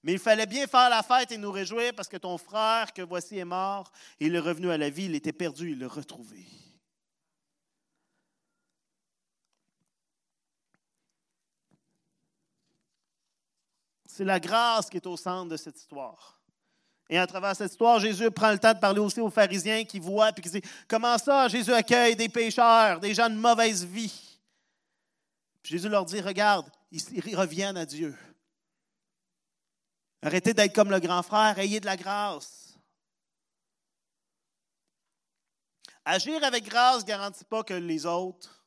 Mais 0.03 0.13
il 0.13 0.19
fallait 0.19 0.47
bien 0.47 0.67
faire 0.67 0.91
la 0.91 1.03
fête 1.03 1.31
et 1.33 1.39
nous 1.39 1.53
réjouir 1.53 1.93
parce 1.95 2.09
que 2.09 2.17
ton 2.17 2.37
frère, 2.37 2.93
que 2.93 3.03
voici, 3.03 3.39
est 3.39 3.45
mort, 3.45 3.91
il 4.19 4.35
est 4.35 4.41
revenu 4.41 4.71
à 4.71 4.77
la 4.77 4.91
vie, 4.91 5.05
il 5.05 5.15
était 5.15 5.33
perdu, 5.33 5.73
il 5.73 5.79
l'a 5.79 5.89
retrouvé. 5.89 6.45
C'est 14.15 14.25
la 14.25 14.39
grâce 14.39 14.91
qui 14.91 14.99
est 14.99 15.07
au 15.07 15.17
centre 15.17 15.49
de 15.49 15.57
cette 15.57 15.79
histoire. 15.79 16.39
Et 17.09 17.17
à 17.17 17.27
travers 17.27 17.57
cette 17.57 17.73
histoire, 17.73 17.99
Jésus 17.99 18.31
prend 18.31 18.53
le 18.53 18.59
temps 18.59 18.75
de 18.75 18.79
parler 18.79 19.01
aussi 19.01 19.21
aux 19.21 19.31
pharisiens 19.31 19.85
qui 19.87 19.99
voient 19.99 20.29
et 20.29 20.35
qui 20.35 20.51
disent 20.51 20.61
Comment 20.87 21.17
ça, 21.17 21.49
Jésus 21.49 21.73
accueille 21.73 22.15
des 22.15 22.29
pécheurs, 22.29 23.01
des 23.01 23.15
gens 23.15 23.31
de 23.31 23.35
mauvaise 23.35 23.87
vie? 23.87 24.39
Jésus 25.65 25.89
leur 25.89 26.05
dit 26.05 26.21
Regarde, 26.21 26.71
ils 26.91 27.35
reviennent 27.35 27.79
à 27.79 27.87
Dieu. 27.87 28.15
Arrêtez 30.21 30.53
d'être 30.53 30.75
comme 30.75 30.91
le 30.91 31.01
grand 31.01 31.23
frère, 31.23 31.59
ayez 31.59 31.81
de 31.81 31.87
la 31.87 31.97
grâce. 31.97 32.79
Agir 36.05 36.45
avec 36.45 36.65
grâce 36.65 37.01
ne 37.01 37.09
garantit 37.09 37.47
pas 37.47 37.63
que 37.63 37.73
les 37.73 38.05
autres 38.05 38.63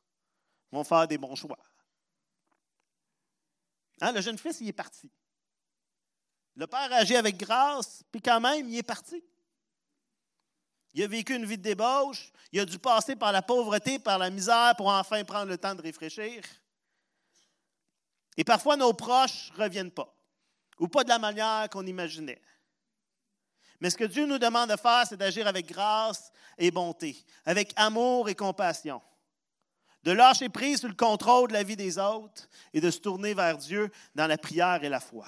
vont 0.72 0.82
faire 0.82 1.06
des 1.06 1.18
bons 1.18 1.36
choix. 1.36 1.58
Hein, 4.00 4.10
le 4.10 4.20
jeune 4.20 4.38
fils, 4.38 4.60
il 4.60 4.68
est 4.68 4.72
parti. 4.72 5.08
Le 6.56 6.66
père 6.66 6.90
agit 6.92 7.16
avec 7.16 7.36
grâce, 7.36 8.02
puis 8.10 8.22
quand 8.22 8.40
même, 8.40 8.68
il 8.68 8.78
est 8.78 8.82
parti. 8.82 9.22
Il 10.94 11.02
a 11.02 11.06
vécu 11.06 11.34
une 11.34 11.44
vie 11.44 11.58
de 11.58 11.62
débauche, 11.62 12.32
il 12.50 12.60
a 12.60 12.64
dû 12.64 12.78
passer 12.78 13.14
par 13.16 13.30
la 13.30 13.42
pauvreté, 13.42 13.98
par 13.98 14.18
la 14.18 14.30
misère 14.30 14.74
pour 14.76 14.88
enfin 14.88 15.22
prendre 15.24 15.50
le 15.50 15.58
temps 15.58 15.74
de 15.74 15.82
réfléchir. 15.82 16.42
Et 18.38 18.44
parfois, 18.44 18.76
nos 18.76 18.94
proches 18.94 19.52
ne 19.52 19.64
reviennent 19.64 19.90
pas, 19.90 20.10
ou 20.78 20.88
pas 20.88 21.04
de 21.04 21.10
la 21.10 21.18
manière 21.18 21.68
qu'on 21.68 21.86
imaginait. 21.86 22.40
Mais 23.80 23.90
ce 23.90 23.96
que 23.98 24.04
Dieu 24.04 24.24
nous 24.24 24.38
demande 24.38 24.70
de 24.70 24.76
faire, 24.76 25.04
c'est 25.06 25.18
d'agir 25.18 25.46
avec 25.46 25.66
grâce 25.66 26.32
et 26.56 26.70
bonté, 26.70 27.22
avec 27.44 27.74
amour 27.76 28.30
et 28.30 28.34
compassion, 28.34 29.02
de 30.02 30.12
lâcher 30.12 30.48
prise 30.48 30.78
sur 30.78 30.88
le 30.88 30.94
contrôle 30.94 31.48
de 31.48 31.52
la 31.52 31.62
vie 31.62 31.76
des 31.76 31.98
autres 31.98 32.48
et 32.72 32.80
de 32.80 32.90
se 32.90 33.00
tourner 33.00 33.34
vers 33.34 33.58
Dieu 33.58 33.90
dans 34.14 34.26
la 34.26 34.38
prière 34.38 34.82
et 34.82 34.88
la 34.88 35.00
foi. 35.00 35.26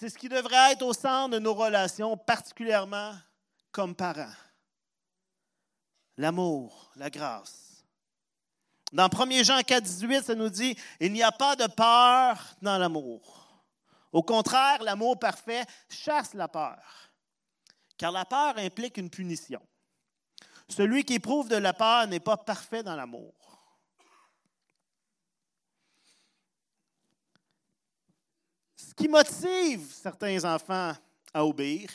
C'est 0.00 0.10
ce 0.10 0.16
qui 0.16 0.28
devrait 0.28 0.74
être 0.74 0.82
au 0.82 0.92
centre 0.92 1.30
de 1.30 1.40
nos 1.40 1.54
relations, 1.54 2.16
particulièrement 2.16 3.14
comme 3.72 3.96
parents. 3.96 4.30
L'amour, 6.16 6.92
la 6.94 7.10
grâce. 7.10 7.84
Dans 8.92 9.08
1 9.08 9.42
Jean 9.42 9.60
4, 9.60 9.82
18, 9.82 10.22
ça 10.22 10.36
nous 10.36 10.50
dit 10.50 10.78
Il 11.00 11.12
n'y 11.12 11.24
a 11.24 11.32
pas 11.32 11.56
de 11.56 11.66
peur 11.66 12.38
dans 12.62 12.78
l'amour. 12.78 13.64
Au 14.12 14.22
contraire, 14.22 14.84
l'amour 14.84 15.18
parfait 15.18 15.64
chasse 15.88 16.32
la 16.32 16.46
peur, 16.46 17.10
car 17.96 18.12
la 18.12 18.24
peur 18.24 18.56
implique 18.58 18.98
une 18.98 19.10
punition. 19.10 19.60
Celui 20.68 21.02
qui 21.02 21.14
éprouve 21.14 21.48
de 21.48 21.56
la 21.56 21.72
peur 21.72 22.06
n'est 22.06 22.20
pas 22.20 22.36
parfait 22.36 22.84
dans 22.84 22.94
l'amour. 22.94 23.34
Qui 28.98 29.06
motive 29.06 29.92
certains 29.92 30.44
enfants 30.44 30.92
à 31.32 31.44
obéir 31.44 31.88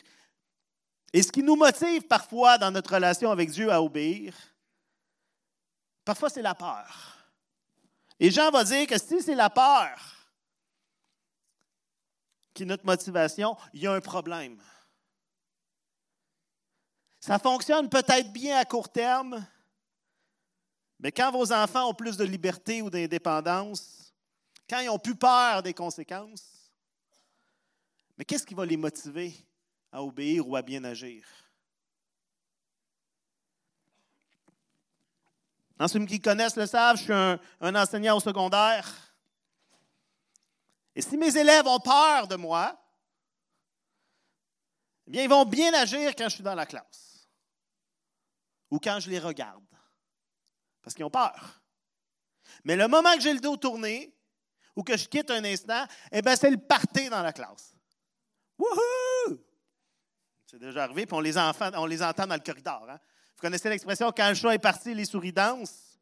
et 1.12 1.22
ce 1.22 1.32
qui 1.32 1.44
nous 1.44 1.58
motive 1.58 2.04
parfois 2.04 2.58
dans 2.58 2.72
notre 2.72 2.94
relation 2.94 3.30
avec 3.30 3.52
Dieu 3.52 3.70
à 3.70 3.82
obéir, 3.82 4.34
parfois 6.06 6.30
c'est 6.30 6.42
la 6.42 6.56
peur. 6.56 7.18
Et 8.20 8.32
Jean 8.32 8.50
va 8.52 8.64
dire 8.64 8.88
que 8.88 8.98
si 8.98 9.22
c'est 9.22 9.36
la 9.36 9.50
peur 9.50 10.00
qui 12.54 12.64
est 12.64 12.68
notre 12.68 12.86
motivation, 12.86 13.58
il 13.74 13.82
y 13.82 13.88
a 13.88 13.92
un 13.92 14.00
problème. 14.02 14.62
Ça 17.20 17.38
fonctionne 17.38 17.90
peut-être 17.90 18.32
bien 18.32 18.58
à 18.58 18.66
court 18.66 18.90
terme, 18.90 19.46
mais 21.00 21.12
quand 21.12 21.32
vos 21.32 21.52
enfants 21.52 21.90
ont 21.90 21.94
plus 21.94 22.16
de 22.16 22.24
liberté 22.24 22.82
ou 22.82 22.90
d'indépendance, 22.90 24.14
quand 24.70 24.80
ils 24.80 24.90
ont 24.90 25.00
plus 25.00 25.16
peur 25.16 25.62
des 25.64 25.74
conséquences, 25.74 26.63
mais 28.18 28.26
qu'est-ce 28.26 28.46
qui 28.46 28.54
va 28.54 28.66
les 28.66 28.78
motiver 28.78 29.34
à 29.92 30.04
obéir 30.04 30.48
ou 30.48 30.56
à 30.56 30.62
bien 30.62 30.84
agir? 30.84 31.26
En 35.80 35.88
ceux 35.88 36.06
qui 36.06 36.20
connaissent 36.20 36.56
le 36.56 36.66
savent, 36.66 36.98
je 36.98 37.04
suis 37.04 37.14
un, 37.14 37.76
enseignant 37.76 38.16
au 38.16 38.20
secondaire. 38.20 38.90
Et 40.96 41.02
si 41.02 41.18
mes 41.18 41.36
élèves 41.36 41.66
ont 41.68 41.80
peur 41.80 42.28
de 42.28 42.36
moi, 42.36 42.80
eh 45.08 45.12
bien, 45.12 45.24
ils 45.24 45.30
vont 45.30 45.46
bien 45.46 45.74
agir 45.74 46.16
quand 46.16 46.26
je 46.26 46.36
suis 46.36 46.44
dans 46.44 46.56
la 46.56 46.66
classe 46.66 47.28
ou 48.70 48.80
quand 48.80 49.00
je 49.00 49.10
les 49.10 49.20
regarde, 49.20 49.66
parce 50.82 50.96
qu'ils 50.96 51.06
ont 51.06 51.10
peur. 51.10 51.62
Mais 52.64 52.76
le 52.76 52.88
moment 52.88 53.14
que 53.16 53.22
j'ai 53.22 53.34
le 53.34 53.40
dos 53.40 53.58
tourné 53.58 54.16
ou 54.76 54.84
que 54.84 54.96
je 54.96 55.08
quitte 55.08 55.32
un 55.32 55.44
instant, 55.44 55.86
eh 56.12 56.22
bien, 56.22 56.36
c'est 56.36 56.50
le 56.50 56.58
party 56.58 57.10
dans 57.10 57.22
la 57.22 57.34
classe. 57.34 57.76
Wouhou! 58.64 59.40
C'est 60.46 60.60
déjà 60.60 60.84
arrivé, 60.84 61.06
puis 61.06 61.16
on 61.16 61.20
les, 61.20 61.38
entend 61.38 61.72
dans 61.72 61.86
le 61.86 62.44
corridor. 62.44 62.86
Hein? 62.90 63.00
Vous 63.36 63.42
connaissez 63.42 63.70
l'expression 63.70 64.12
quand 64.16 64.30
le 64.30 64.36
chat 64.36 64.54
est 64.54 64.60
parti, 64.60 64.94
les 64.94 65.06
souris 65.06 65.34
dansent? 65.34 66.00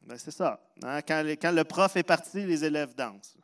Ben, 0.00 0.18
c'est 0.18 0.30
ça. 0.30 0.60
Hein? 0.82 1.02
Quand, 1.02 1.52
le 1.52 1.62
prof 1.64 1.94
est 1.96 2.02
parti, 2.02 2.44
les 2.46 2.64
élèves 2.64 2.94
dansent. 2.94 3.36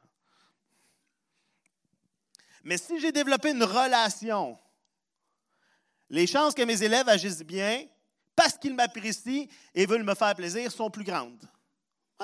Mais 2.65 2.79
si 2.79 2.99
j'ai 2.99 3.13
développé 3.13 3.51
une 3.51 3.63
relation, 3.63 4.59
les 6.09 6.27
chances 6.27 6.55
que 6.55 6.63
mes 6.63 6.83
élèves 6.83 7.09
agissent 7.09 7.45
bien, 7.45 7.85
parce 8.35 8.57
qu'ils 8.57 8.75
m'apprécient 8.75 9.47
et 9.75 9.85
veulent 9.85 10.03
me 10.03 10.15
faire 10.15 10.35
plaisir, 10.35 10.73
sont 10.73 10.91
plus 10.91 11.05
grandes. 11.05 11.47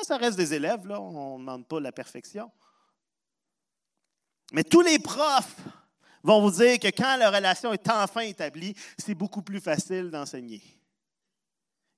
Ça 0.03 0.17
reste 0.17 0.39
des 0.39 0.55
élèves, 0.55 0.91
on 0.91 1.35
ne 1.35 1.43
demande 1.43 1.69
pas 1.69 1.79
la 1.79 1.93
perfection. 1.93 2.51
Mais 4.53 4.65
tous 4.65 4.81
les 4.81 4.99
profs 4.99 5.57
vont 6.23 6.41
vous 6.41 6.51
dire 6.51 6.79
que 6.79 6.89
quand 6.89 7.17
la 7.17 7.31
relation 7.31 7.73
est 7.73 7.89
enfin 7.89 8.23
établie, 8.23 8.75
c'est 8.99 9.15
beaucoup 9.15 9.43
plus 9.43 9.61
facile 9.61 10.11
d'enseigner. 10.11 10.63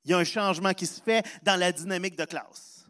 Il 0.04 0.10
y 0.10 0.14
a 0.14 0.18
un 0.18 0.24
changement 0.24 0.74
qui 0.74 0.86
se 0.86 1.00
fait 1.00 1.24
dans 1.42 1.58
la 1.58 1.72
dynamique 1.72 2.16
de 2.16 2.24
classe. 2.24 2.84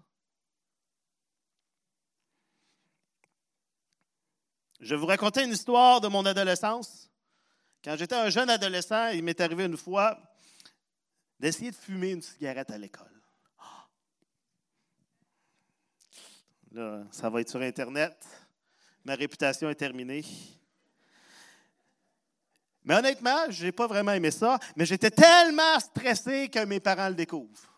Je 4.80 4.94
vais 4.94 5.00
vous 5.00 5.06
raconter 5.06 5.44
une 5.44 5.52
histoire 5.52 6.00
de 6.00 6.08
mon 6.08 6.26
adolescence. 6.26 7.08
Quand 7.84 7.96
j'étais 7.96 8.16
un 8.16 8.30
jeune 8.30 8.50
adolescent, 8.50 9.08
il 9.08 9.22
m'est 9.22 9.40
arrivé 9.40 9.64
une 9.64 9.76
fois 9.76 10.18
d'essayer 11.38 11.70
de 11.70 11.76
fumer 11.76 12.10
une 12.10 12.22
cigarette 12.22 12.70
à 12.70 12.78
l'école. 12.78 13.06
Là, 16.72 17.04
ça 17.10 17.28
va 17.28 17.40
être 17.40 17.50
sur 17.50 17.60
Internet 17.60 18.16
ma 19.04 19.14
réputation 19.14 19.68
est 19.70 19.74
terminée. 19.74 20.24
Mais 22.84 22.96
honnêtement, 22.96 23.50
je 23.50 23.64
n'ai 23.64 23.72
pas 23.72 23.86
vraiment 23.86 24.12
aimé 24.12 24.30
ça, 24.30 24.58
mais 24.76 24.86
j'étais 24.86 25.10
tellement 25.10 25.78
stressé 25.78 26.48
que 26.48 26.64
mes 26.64 26.80
parents 26.80 27.08
le 27.08 27.14
découvrent. 27.14 27.72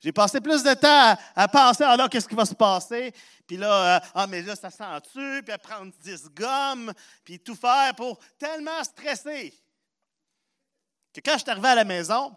J'ai 0.00 0.12
passé 0.12 0.40
plus 0.40 0.62
de 0.62 0.74
temps 0.74 1.16
à, 1.34 1.48
penser, 1.48 1.82
alors 1.82 2.06
ah 2.06 2.08
qu'est-ce 2.08 2.28
qui 2.28 2.34
va 2.34 2.44
se 2.44 2.54
passer? 2.54 3.12
Puis 3.46 3.56
là, 3.56 3.96
euh, 3.96 4.00
ah, 4.14 4.26
mais 4.26 4.42
là, 4.42 4.54
ça 4.54 4.70
sent-tu? 4.70 5.42
Puis 5.42 5.52
à 5.52 5.58
prendre 5.58 5.92
10 6.00 6.30
gommes, 6.30 6.92
puis 7.24 7.40
tout 7.40 7.54
faire 7.54 7.94
pour 7.96 8.18
tellement 8.38 8.84
stresser 8.84 9.52
que 11.12 11.20
quand 11.20 11.32
je 11.32 11.38
suis 11.38 11.50
arrivé 11.50 11.68
à 11.68 11.74
la 11.74 11.84
maison, 11.84 12.36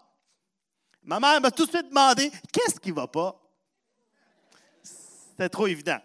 ma 1.02 1.20
mère 1.20 1.40
m'a 1.40 1.50
tout 1.50 1.66
de 1.66 1.70
suite 1.70 1.88
demandé, 1.88 2.30
qu'est-ce 2.52 2.80
qui 2.80 2.90
va 2.90 3.06
pas? 3.06 3.38
C'était 4.82 5.50
trop 5.50 5.66
évident. 5.66 6.00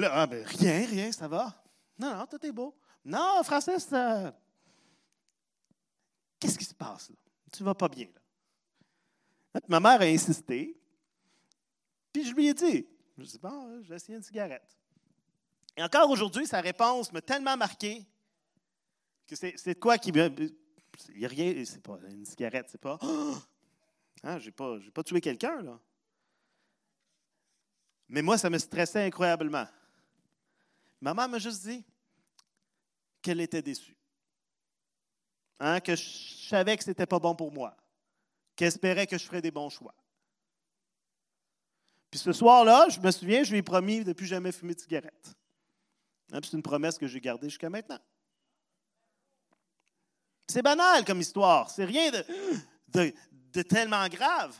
Là, 0.00 0.10
ah, 0.12 0.26
ben, 0.26 0.44
rien, 0.44 0.86
rien, 0.86 1.12
ça 1.12 1.28
va. 1.28 1.62
Non, 1.98 2.16
non, 2.16 2.26
tout 2.26 2.44
est 2.44 2.52
beau. 2.52 2.74
Non, 3.04 3.42
Francis, 3.44 3.88
qu'est-ce 6.38 6.58
qui 6.58 6.64
se 6.64 6.74
passe 6.74 7.10
là? 7.10 7.16
Tu 7.52 7.64
vas 7.64 7.74
pas 7.74 7.88
bien. 7.88 8.06
Là. 9.54 9.60
Ma 9.68 9.80
mère 9.80 10.00
a 10.00 10.04
insisté. 10.04 10.80
Puis 12.12 12.24
je 12.24 12.34
lui 12.34 12.48
ai 12.48 12.54
dit, 12.54 12.86
je 13.18 13.24
dis, 13.24 13.38
bon, 13.38 13.82
j'ai 13.82 13.94
essayé 13.94 14.16
une 14.16 14.22
cigarette. 14.22 14.76
Et 15.76 15.82
encore 15.82 16.10
aujourd'hui, 16.10 16.46
sa 16.46 16.60
réponse 16.60 17.12
m'a 17.12 17.20
tellement 17.20 17.56
marqué 17.56 18.06
que 19.26 19.34
c'est 19.36 19.78
quoi 19.78 19.98
qui. 19.98 20.10
Il 20.10 21.18
n'y 21.18 21.24
a 21.24 21.28
rien, 21.28 21.64
c'est 21.64 21.82
pas 21.82 21.98
une 22.08 22.26
cigarette, 22.26 22.66
c'est 22.70 22.80
pas. 22.80 22.98
Hein, 24.22 24.38
je 24.38 24.44
n'ai 24.44 24.52
pas, 24.52 24.76
pas 24.92 25.02
tué 25.02 25.18
quelqu'un, 25.18 25.62
là. 25.62 25.80
Mais 28.06 28.20
moi, 28.20 28.36
ça 28.36 28.50
me 28.50 28.58
stressait 28.58 29.06
incroyablement. 29.06 29.66
Maman 31.00 31.28
m'a 31.28 31.38
juste 31.38 31.62
dit 31.66 31.84
qu'elle 33.22 33.40
était 33.40 33.62
déçue. 33.62 33.96
Hein, 35.58 35.80
que 35.80 35.94
je 35.94 36.48
savais 36.48 36.76
que 36.76 36.84
ce 36.84 36.90
n'était 36.90 37.06
pas 37.06 37.18
bon 37.18 37.34
pour 37.34 37.52
moi. 37.52 37.76
Qu'elle 38.56 38.68
espérait 38.68 39.06
que 39.06 39.18
je 39.18 39.24
ferais 39.24 39.42
des 39.42 39.50
bons 39.50 39.70
choix. 39.70 39.94
Puis 42.10 42.18
ce 42.18 42.32
soir-là, 42.32 42.88
je 42.88 42.98
me 42.98 43.10
souviens, 43.10 43.42
je 43.42 43.52
lui 43.52 43.58
ai 43.58 43.62
promis 43.62 44.02
de 44.02 44.08
ne 44.08 44.12
plus 44.14 44.26
jamais 44.26 44.52
fumer 44.52 44.74
de 44.74 44.80
cigarette. 44.80 45.34
Hein, 46.32 46.40
c'est 46.42 46.52
une 46.52 46.62
promesse 46.62 46.98
que 46.98 47.06
j'ai 47.06 47.20
gardée 47.20 47.48
jusqu'à 47.48 47.70
maintenant. 47.70 48.00
C'est 50.48 50.62
banal 50.62 51.04
comme 51.04 51.20
histoire. 51.20 51.70
C'est 51.70 51.84
rien 51.84 52.10
de, 52.10 53.14
de, 53.52 53.62
tellement 53.62 54.08
grave. 54.08 54.58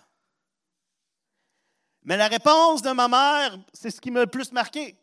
Mais 2.02 2.16
la 2.16 2.28
réponse 2.28 2.82
de 2.82 2.90
ma 2.90 3.08
mère, 3.08 3.58
c'est 3.72 3.90
ce 3.90 4.00
qui 4.00 4.10
m'a 4.10 4.20
le 4.20 4.26
plus 4.26 4.52
marqué. 4.52 4.96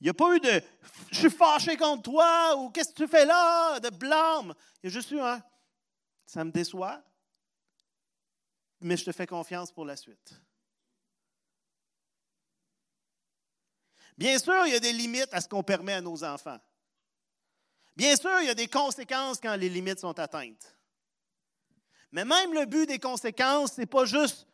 Il 0.00 0.04
n'y 0.04 0.10
a 0.10 0.14
pas 0.14 0.34
eu 0.34 0.40
de 0.40 0.62
je 1.10 1.18
suis 1.18 1.30
fâché 1.30 1.76
contre 1.76 2.02
toi 2.02 2.56
ou 2.56 2.70
qu'est-ce 2.70 2.90
que 2.90 3.04
tu 3.04 3.08
fais 3.08 3.24
là, 3.24 3.80
de 3.80 3.90
blâme. 3.90 4.54
Il 4.82 4.86
y 4.86 4.92
a 4.92 4.92
juste 4.92 5.10
eu 5.10 5.20
un 5.20 5.42
ça 6.26 6.44
me 6.44 6.50
déçoit, 6.50 7.02
mais 8.80 8.96
je 8.96 9.04
te 9.04 9.12
fais 9.12 9.26
confiance 9.26 9.70
pour 9.70 9.84
la 9.84 9.96
suite. 9.96 10.34
Bien 14.18 14.38
sûr, 14.38 14.66
il 14.66 14.72
y 14.72 14.76
a 14.76 14.80
des 14.80 14.92
limites 14.92 15.32
à 15.32 15.40
ce 15.40 15.48
qu'on 15.48 15.62
permet 15.62 15.92
à 15.92 16.00
nos 16.00 16.24
enfants. 16.24 16.58
Bien 17.96 18.16
sûr, 18.16 18.40
il 18.40 18.46
y 18.46 18.50
a 18.50 18.54
des 18.54 18.66
conséquences 18.66 19.40
quand 19.40 19.54
les 19.56 19.68
limites 19.68 20.00
sont 20.00 20.18
atteintes. 20.18 20.76
Mais 22.10 22.24
même 22.24 22.52
le 22.52 22.66
but 22.66 22.86
des 22.86 22.98
conséquences, 22.98 23.74
ce 23.74 23.82
n'est 23.82 23.86
pas 23.86 24.04
juste 24.04 24.46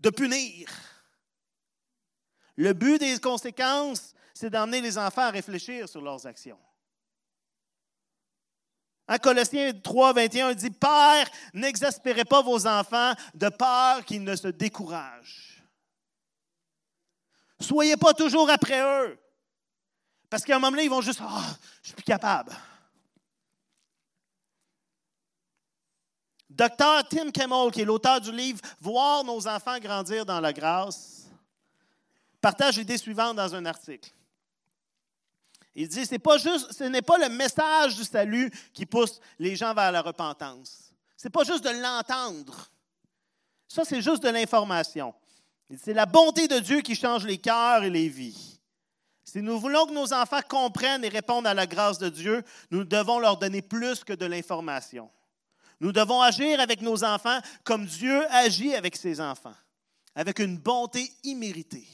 de 0.00 0.10
punir. 0.10 0.68
Le 2.56 2.72
but 2.72 2.98
des 2.98 3.18
conséquences, 3.18 4.14
c'est 4.40 4.48
d'emmener 4.48 4.80
les 4.80 4.96
enfants 4.96 5.24
à 5.24 5.30
réfléchir 5.30 5.86
sur 5.86 6.00
leurs 6.00 6.26
actions. 6.26 6.58
En 9.06 9.18
Colossiens 9.18 9.74
3, 9.74 10.14
21 10.14 10.54
dit 10.54 10.70
Père, 10.70 11.28
n'exaspérez 11.52 12.24
pas 12.24 12.40
vos 12.40 12.66
enfants 12.66 13.12
de 13.34 13.50
peur 13.50 14.02
qu'ils 14.06 14.24
ne 14.24 14.34
se 14.34 14.48
découragent. 14.48 15.62
Soyez 17.60 17.98
pas 17.98 18.14
toujours 18.14 18.48
après 18.48 18.80
eux. 18.80 19.18
Parce 20.30 20.42
qu'à 20.42 20.56
un 20.56 20.58
moment 20.58 20.70
donné, 20.70 20.84
ils 20.84 20.90
vont 20.90 21.02
juste 21.02 21.20
Ah, 21.22 21.44
je 21.82 21.88
suis 21.88 21.96
plus 21.96 22.04
capable. 22.04 22.56
Docteur 26.48 27.06
Tim 27.10 27.30
Kemmel, 27.30 27.70
qui 27.72 27.82
est 27.82 27.84
l'auteur 27.84 28.22
du 28.22 28.32
livre 28.32 28.60
Voir 28.80 29.22
nos 29.22 29.46
enfants 29.46 29.78
grandir 29.78 30.24
dans 30.24 30.40
la 30.40 30.54
grâce, 30.54 31.28
partage 32.40 32.78
l'idée 32.78 32.96
suivante 32.96 33.36
dans 33.36 33.54
un 33.54 33.66
article. 33.66 34.10
Il 35.74 35.88
dit, 35.88 36.04
c'est 36.04 36.18
pas 36.18 36.38
juste, 36.38 36.72
ce 36.72 36.84
n'est 36.84 37.02
pas 37.02 37.18
le 37.18 37.28
message 37.28 37.96
du 37.96 38.04
salut 38.04 38.50
qui 38.72 38.86
pousse 38.86 39.20
les 39.38 39.54
gens 39.56 39.72
vers 39.72 39.92
la 39.92 40.02
repentance. 40.02 40.92
C'est 41.16 41.30
pas 41.30 41.44
juste 41.44 41.64
de 41.64 41.70
l'entendre. 41.70 42.70
Ça, 43.68 43.84
c'est 43.84 44.02
juste 44.02 44.22
de 44.22 44.30
l'information. 44.30 45.14
C'est 45.78 45.94
la 45.94 46.06
bonté 46.06 46.48
de 46.48 46.58
Dieu 46.58 46.80
qui 46.80 46.96
change 46.96 47.24
les 47.24 47.38
cœurs 47.38 47.84
et 47.84 47.90
les 47.90 48.08
vies. 48.08 48.58
Si 49.22 49.40
nous 49.40 49.60
voulons 49.60 49.86
que 49.86 49.92
nos 49.92 50.12
enfants 50.12 50.40
comprennent 50.48 51.04
et 51.04 51.08
répondent 51.08 51.46
à 51.46 51.54
la 51.54 51.66
grâce 51.66 51.98
de 51.98 52.08
Dieu, 52.08 52.42
nous 52.72 52.82
devons 52.82 53.20
leur 53.20 53.36
donner 53.36 53.62
plus 53.62 54.02
que 54.02 54.12
de 54.12 54.26
l'information. 54.26 55.08
Nous 55.78 55.92
devons 55.92 56.20
agir 56.20 56.58
avec 56.58 56.82
nos 56.82 57.04
enfants 57.04 57.38
comme 57.62 57.86
Dieu 57.86 58.26
agit 58.32 58.74
avec 58.74 58.96
ses 58.96 59.20
enfants, 59.20 59.54
avec 60.16 60.40
une 60.40 60.58
bonté 60.58 61.12
imméritée. 61.22 61.86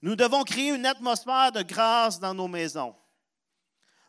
Nous 0.00 0.14
devons 0.14 0.44
créer 0.44 0.70
une 0.70 0.86
atmosphère 0.86 1.52
de 1.52 1.62
grâce 1.62 2.20
dans 2.20 2.34
nos 2.34 2.48
maisons. 2.48 2.94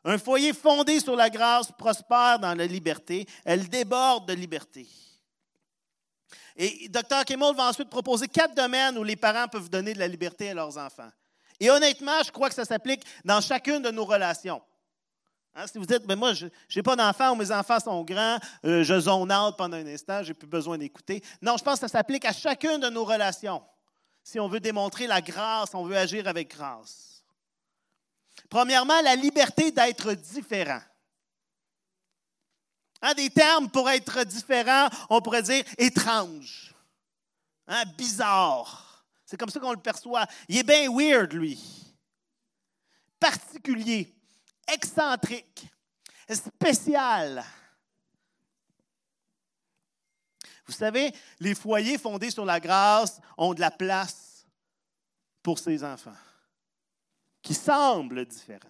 Un 0.06 0.18
foyer 0.18 0.54
fondé 0.54 1.00
sur 1.00 1.16
la 1.16 1.30
grâce 1.30 1.72
prospère 1.72 2.40
dans 2.40 2.56
la 2.56 2.66
liberté. 2.66 3.28
Elle 3.44 3.68
déborde 3.68 4.28
de 4.28 4.34
liberté. 4.34 4.88
Et 6.56 6.90
Dr. 6.90 7.26
Kimmel 7.26 7.56
va 7.56 7.70
ensuite 7.70 7.90
proposer 7.90 8.28
quatre 8.28 8.54
domaines 8.54 8.98
où 8.98 9.04
les 9.04 9.16
parents 9.16 9.48
peuvent 9.48 9.70
donner 9.70 9.94
de 9.94 10.00
la 10.00 10.08
liberté 10.08 10.50
à 10.50 10.54
leurs 10.54 10.78
enfants. 10.78 11.10
Et 11.60 11.70
honnêtement, 11.70 12.22
je 12.26 12.32
crois 12.32 12.50
que 12.50 12.56
ça 12.56 12.66
s'applique 12.66 13.04
dans 13.26 13.42
chacune 13.42 13.82
de 13.82 13.92
nos 13.92 14.06
relations. 14.06 14.62
Hein, 15.56 15.68
si 15.68 15.78
vous 15.78 15.86
dites, 15.86 16.04
mais 16.08 16.16
moi, 16.16 16.34
je 16.34 16.48
n'ai 16.76 16.84
pas 16.84 16.96
d'enfants 16.96 17.32
ou 17.32 17.36
mes 17.36 17.52
enfants 17.52 17.80
sont 17.80 18.04
grands, 18.04 18.38
euh, 18.66 18.84
je 18.84 19.00
zone 19.00 19.32
out 19.32 19.56
pendant 19.58 19.78
un 19.78 19.88
instant, 19.88 20.22
je 20.24 20.30
n'ai 20.30 20.34
plus 20.34 20.48
besoin 20.48 20.78
d'écouter. 20.78 21.24
Non, 21.42 21.58
je 21.58 21.64
pense 21.64 21.76
que 21.76 21.88
ça 21.88 21.88
s'applique 21.88 22.26
à 22.26 22.32
chacune 22.32 22.80
de 22.80 22.90
nos 22.90 23.04
relations 23.04 23.62
si 24.24 24.40
on 24.40 24.48
veut 24.48 24.60
démontrer 24.60 25.08
la 25.08 25.22
grâce, 25.22 25.74
on 25.74 25.86
veut 25.86 25.98
agir 25.98 26.28
avec 26.28 26.52
grâce. 26.52 27.24
Premièrement, 28.50 29.02
la 29.02 29.16
liberté 29.16 29.72
d'être 29.72 30.14
différent. 30.14 30.82
Hein, 33.02 33.14
des 33.14 33.30
termes 33.30 33.70
pour 33.70 33.90
être 33.90 34.24
différent, 34.26 34.90
on 35.10 35.22
pourrait 35.22 35.44
dire 35.44 35.64
étrange, 35.78 36.76
hein, 37.68 37.84
bizarre. 37.98 39.06
C'est 39.26 39.38
comme 39.38 39.50
ça 39.50 39.60
qu'on 39.60 39.72
le 39.72 39.80
perçoit. 39.80 40.26
Il 40.50 40.58
est 40.58 40.64
bien 40.64 40.92
weird, 40.92 41.32
lui. 41.34 41.60
Particulier, 43.20 44.14
excentrique, 44.68 45.68
spécial. 46.30 47.46
Vous 50.70 50.76
savez, 50.76 51.12
les 51.40 51.56
foyers 51.56 51.98
fondés 51.98 52.30
sur 52.30 52.46
la 52.46 52.60
grâce 52.60 53.20
ont 53.40 53.56
de 53.56 53.60
la 53.60 53.72
place 53.72 54.46
pour 55.42 55.58
ces 55.58 55.84
enfants 55.84 56.14
qui 57.42 57.56
semblent 57.56 58.24
différents. 58.24 58.70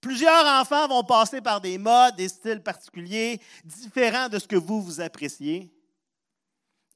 Plusieurs 0.00 0.46
enfants 0.46 0.88
vont 0.88 1.04
passer 1.04 1.42
par 1.42 1.60
des 1.60 1.76
modes, 1.76 2.16
des 2.16 2.30
styles 2.30 2.62
particuliers, 2.62 3.42
différents 3.62 4.30
de 4.30 4.38
ce 4.38 4.48
que 4.48 4.56
vous, 4.56 4.80
vous 4.80 5.02
appréciez. 5.02 5.70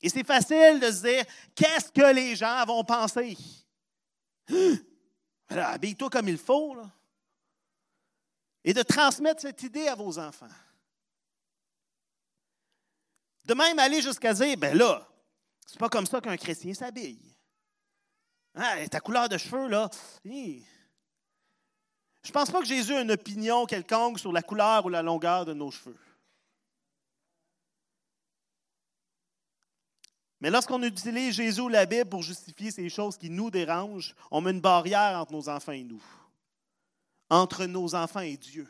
Et 0.01 0.09
c'est 0.09 0.27
facile 0.27 0.81
de 0.81 0.91
se 0.91 1.03
dire, 1.03 1.25
qu'est-ce 1.55 1.93
que 1.93 2.15
les 2.15 2.37
gens 2.37 2.65
vont 2.65 2.85
penser? 2.85 3.37
Habille-toi 5.51 6.09
comme 6.09 6.29
il 6.29 6.39
faut. 6.39 6.75
Là. 6.75 6.91
Et 8.65 8.73
de 8.73 8.83
transmettre 8.83 9.43
cette 9.43 9.63
idée 9.63 9.89
à 9.89 9.95
vos 9.95 10.19
enfants. 10.19 10.49
De 13.47 13.55
même 13.55 13.79
aller 13.79 14.03
jusqu'à 14.03 14.35
dire, 14.35 14.57
ben 14.57 14.77
là, 14.77 15.09
c'est 15.67 15.79
pas 15.79 15.89
comme 15.89 16.07
ça 16.07 16.21
qu'un 16.21 16.37
chrétien 16.37 16.75
s'habille. 16.75 17.37
Hein, 18.57 18.89
ta 18.89 19.01
couleur 19.01 19.29
de 19.29 19.39
cheveux, 19.39 19.69
là. 19.69 19.89
Je 20.25 20.31
ne 20.31 22.33
pense 22.33 22.51
pas 22.51 22.61
que 22.61 22.67
Jésus 22.67 22.93
ait 22.93 23.03
une 23.03 23.13
opinion 23.13 23.67
quelconque 23.67 24.19
sur 24.19 24.33
la 24.33 24.43
couleur 24.43 24.85
ou 24.85 24.89
la 24.89 25.03
longueur 25.03 25.45
de 25.45 25.55
nos 25.55 25.71
cheveux. 25.71 25.97
Mais 30.41 30.51
lorsqu'on 30.51 30.83
utilise 30.83 31.37
Jésus 31.37 31.61
ou 31.61 31.69
la 31.69 31.87
Bible 31.87 32.11
pour 32.11 32.23
justifier 32.23 32.73
ces 32.73 32.89
choses 32.89 33.17
qui 33.17 33.31
nous 33.31 33.51
dérangent, 33.51 34.15
on 34.31 34.41
met 34.41 34.51
une 34.51 34.61
barrière 34.61 35.21
entre 35.21 35.33
nos 35.33 35.49
enfants 35.49 35.73
et 35.73 35.85
nous, 35.85 36.03
entre 37.31 37.67
nos 37.67 37.95
enfants 37.95 38.21
et 38.21 38.37
Dieu. 38.37 38.69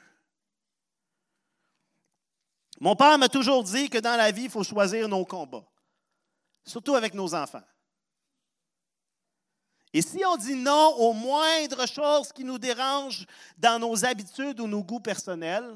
Mon 2.80 2.94
père 2.94 3.18
m'a 3.18 3.28
toujours 3.28 3.64
dit 3.64 3.88
que 3.88 3.98
dans 3.98 4.16
la 4.16 4.30
vie, 4.30 4.44
il 4.44 4.50
faut 4.50 4.64
choisir 4.64 5.08
nos 5.08 5.24
combats, 5.24 5.64
surtout 6.66 6.94
avec 6.94 7.14
nos 7.14 7.34
enfants. 7.34 7.62
Et 9.92 10.02
si 10.02 10.22
on 10.26 10.36
dit 10.36 10.54
non 10.54 10.94
aux 10.98 11.14
moindres 11.14 11.88
choses 11.88 12.32
qui 12.32 12.44
nous 12.44 12.58
dérangent 12.58 13.26
dans 13.56 13.78
nos 13.78 14.04
habitudes 14.04 14.60
ou 14.60 14.66
nos 14.66 14.84
goûts 14.84 15.00
personnels, 15.00 15.74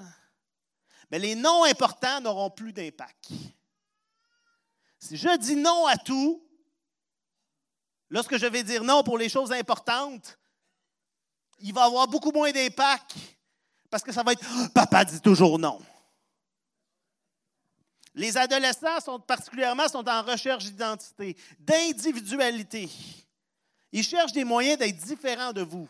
mais 1.10 1.18
les 1.18 1.34
non 1.34 1.64
importants 1.64 2.20
n'auront 2.20 2.50
plus 2.50 2.72
d'impact. 2.72 3.30
Si 4.98 5.16
je 5.16 5.38
dis 5.38 5.56
non 5.56 5.86
à 5.86 5.96
tout, 5.96 6.42
lorsque 8.10 8.36
je 8.36 8.46
vais 8.46 8.62
dire 8.62 8.84
non 8.84 9.02
pour 9.02 9.16
les 9.16 9.30
choses 9.30 9.52
importantes, 9.52 10.38
il 11.60 11.72
va 11.72 11.84
avoir 11.84 12.06
beaucoup 12.06 12.32
moins 12.32 12.52
d'impact 12.52 13.16
parce 13.88 14.02
que 14.02 14.12
ça 14.12 14.22
va 14.22 14.32
être 14.32 14.72
Papa 14.74 15.04
dit 15.04 15.20
toujours 15.20 15.58
non. 15.58 15.80
Les 18.20 18.36
adolescents 18.36 19.00
sont 19.02 19.18
particulièrement 19.18 19.88
sont 19.88 20.06
en 20.06 20.20
recherche 20.20 20.64
d'identité, 20.64 21.34
d'individualité. 21.58 22.90
Ils 23.92 24.04
cherchent 24.04 24.34
des 24.34 24.44
moyens 24.44 24.78
d'être 24.78 24.98
différents 24.98 25.54
de 25.54 25.62
vous. 25.62 25.88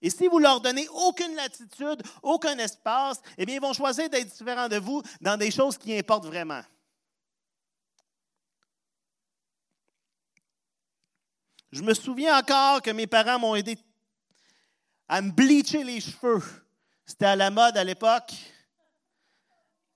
Et 0.00 0.10
si 0.10 0.26
vous 0.26 0.40
leur 0.40 0.60
donnez 0.60 0.88
aucune 0.88 1.36
latitude, 1.36 2.02
aucun 2.24 2.58
espace, 2.58 3.22
eh 3.38 3.46
bien, 3.46 3.54
ils 3.54 3.60
vont 3.60 3.72
choisir 3.72 4.10
d'être 4.10 4.36
différents 4.36 4.68
de 4.68 4.78
vous 4.78 5.00
dans 5.20 5.36
des 5.36 5.52
choses 5.52 5.78
qui 5.78 5.96
importent 5.96 6.26
vraiment. 6.26 6.62
Je 11.70 11.82
me 11.82 11.94
souviens 11.94 12.36
encore 12.36 12.82
que 12.82 12.90
mes 12.90 13.06
parents 13.06 13.38
m'ont 13.38 13.54
aidé 13.54 13.78
à 15.06 15.22
me 15.22 15.30
bleacher 15.30 15.84
les 15.84 16.00
cheveux. 16.00 16.42
C'était 17.06 17.26
à 17.26 17.36
la 17.36 17.52
mode 17.52 17.76
à 17.76 17.84
l'époque. 17.84 18.34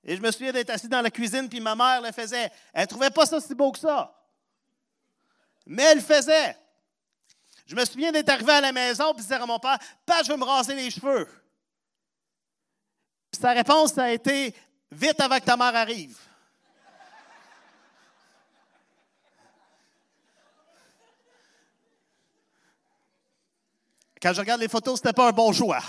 Et 0.09 0.15
je 0.15 0.23
me 0.23 0.31
souviens 0.31 0.53
d'être 0.53 0.71
assis 0.71 0.89
dans 0.89 1.03
la 1.03 1.11
cuisine, 1.11 1.49
puis 1.49 1.59
ma 1.59 1.75
mère 1.75 2.01
le 2.01 2.13
faisait. 2.13 2.49
Elle 2.73 2.83
ne 2.83 2.87
trouvait 2.87 3.11
pas 3.11 3.27
ça 3.27 3.41
si 3.41 3.57
beau 3.57 3.73
que 3.73 3.81
ça. 3.81 4.15
Mais 5.67 5.83
elle 5.83 5.99
le 5.99 6.05
faisait. 6.05 6.57
Je 7.67 7.75
me 7.75 7.85
souviens 7.85 8.13
d'être 8.13 8.29
arrivé 8.29 8.53
à 8.53 8.61
la 8.61 8.71
maison, 8.71 9.13
puis 9.13 9.27
dire 9.27 9.43
à 9.43 9.47
mon 9.47 9.59
père, 9.59 9.77
Père, 10.07 10.23
je 10.25 10.31
veux 10.31 10.39
me 10.39 10.45
raser 10.45 10.77
les 10.77 10.93
cheveux. 10.93 11.29
Sa 13.33 13.51
réponse, 13.51 13.99
a 13.99 14.13
été, 14.13 14.55
vite 14.93 15.21
avant 15.21 15.41
que 15.41 15.45
ta 15.45 15.57
mère 15.57 15.75
arrive. 15.75 16.17
Quand 24.23 24.33
je 24.33 24.41
regarde 24.41 24.61
les 24.61 24.69
photos, 24.69 25.01
ce 25.01 25.05
n'était 25.05 25.15
pas 25.15 25.29
un 25.29 25.33
bon 25.33 25.53
choix. 25.53 25.83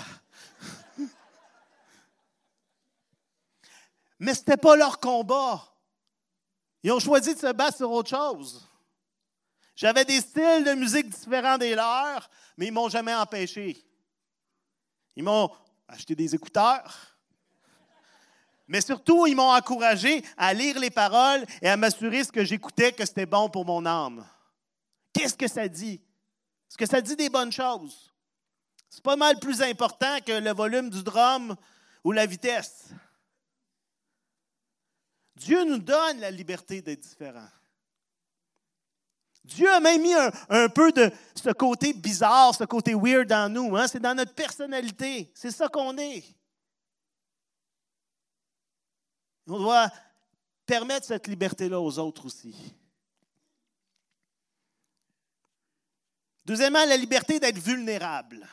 Mais 4.18 4.34
ce 4.34 4.40
n'était 4.40 4.56
pas 4.56 4.76
leur 4.76 4.98
combat. 5.00 5.64
Ils 6.82 6.92
ont 6.92 7.00
choisi 7.00 7.34
de 7.34 7.40
se 7.40 7.52
battre 7.52 7.76
sur 7.76 7.90
autre 7.90 8.10
chose. 8.10 8.68
J'avais 9.74 10.04
des 10.04 10.20
styles 10.20 10.64
de 10.64 10.74
musique 10.74 11.08
différents 11.08 11.58
des 11.58 11.74
leurs, 11.74 12.28
mais 12.56 12.66
ils 12.66 12.70
ne 12.70 12.74
m'ont 12.74 12.88
jamais 12.88 13.14
empêché. 13.14 13.76
Ils 15.14 15.22
m'ont 15.22 15.50
acheté 15.88 16.14
des 16.14 16.34
écouteurs, 16.34 17.18
mais 18.68 18.82
surtout, 18.82 19.26
ils 19.26 19.34
m'ont 19.34 19.50
encouragé 19.50 20.22
à 20.36 20.52
lire 20.52 20.78
les 20.78 20.90
paroles 20.90 21.44
et 21.62 21.68
à 21.70 21.76
m'assurer 21.78 22.22
ce 22.22 22.30
que 22.30 22.44
j'écoutais, 22.44 22.92
que 22.92 23.06
c'était 23.06 23.24
bon 23.24 23.48
pour 23.48 23.64
mon 23.64 23.84
âme. 23.86 24.26
Qu'est-ce 25.14 25.36
que 25.36 25.48
ça 25.48 25.66
dit? 25.66 26.02
Est-ce 26.68 26.76
que 26.76 26.86
ça 26.86 27.00
dit 27.00 27.16
des 27.16 27.30
bonnes 27.30 27.50
choses? 27.50 28.12
C'est 28.90 29.02
pas 29.02 29.16
mal 29.16 29.38
plus 29.38 29.62
important 29.62 30.18
que 30.24 30.32
le 30.32 30.52
volume 30.52 30.90
du 30.90 31.02
drum 31.02 31.56
ou 32.04 32.12
la 32.12 32.26
vitesse. 32.26 32.90
Dieu 35.38 35.64
nous 35.64 35.78
donne 35.78 36.20
la 36.20 36.30
liberté 36.30 36.82
d'être 36.82 37.00
différents. 37.00 37.48
Dieu 39.44 39.70
a 39.72 39.80
même 39.80 40.02
mis 40.02 40.12
un, 40.12 40.68
peu 40.68 40.92
de 40.92 41.10
ce 41.34 41.50
côté 41.50 41.94
bizarre, 41.94 42.54
ce 42.54 42.64
côté 42.64 42.94
weird 42.94 43.28
dans 43.28 43.50
nous. 43.50 43.76
Hein? 43.76 43.88
C'est 43.88 44.00
dans 44.00 44.14
notre 44.14 44.34
personnalité. 44.34 45.30
C'est 45.34 45.50
ça 45.50 45.68
qu'on 45.68 45.96
est. 45.96 46.22
On 49.46 49.58
doit 49.58 49.90
permettre 50.66 51.06
cette 51.06 51.26
liberté-là 51.26 51.80
aux 51.80 51.98
autres 51.98 52.26
aussi. 52.26 52.54
Deuxièmement, 56.44 56.84
la 56.84 56.96
liberté 56.96 57.40
d'être 57.40 57.58
vulnérable. 57.58 58.46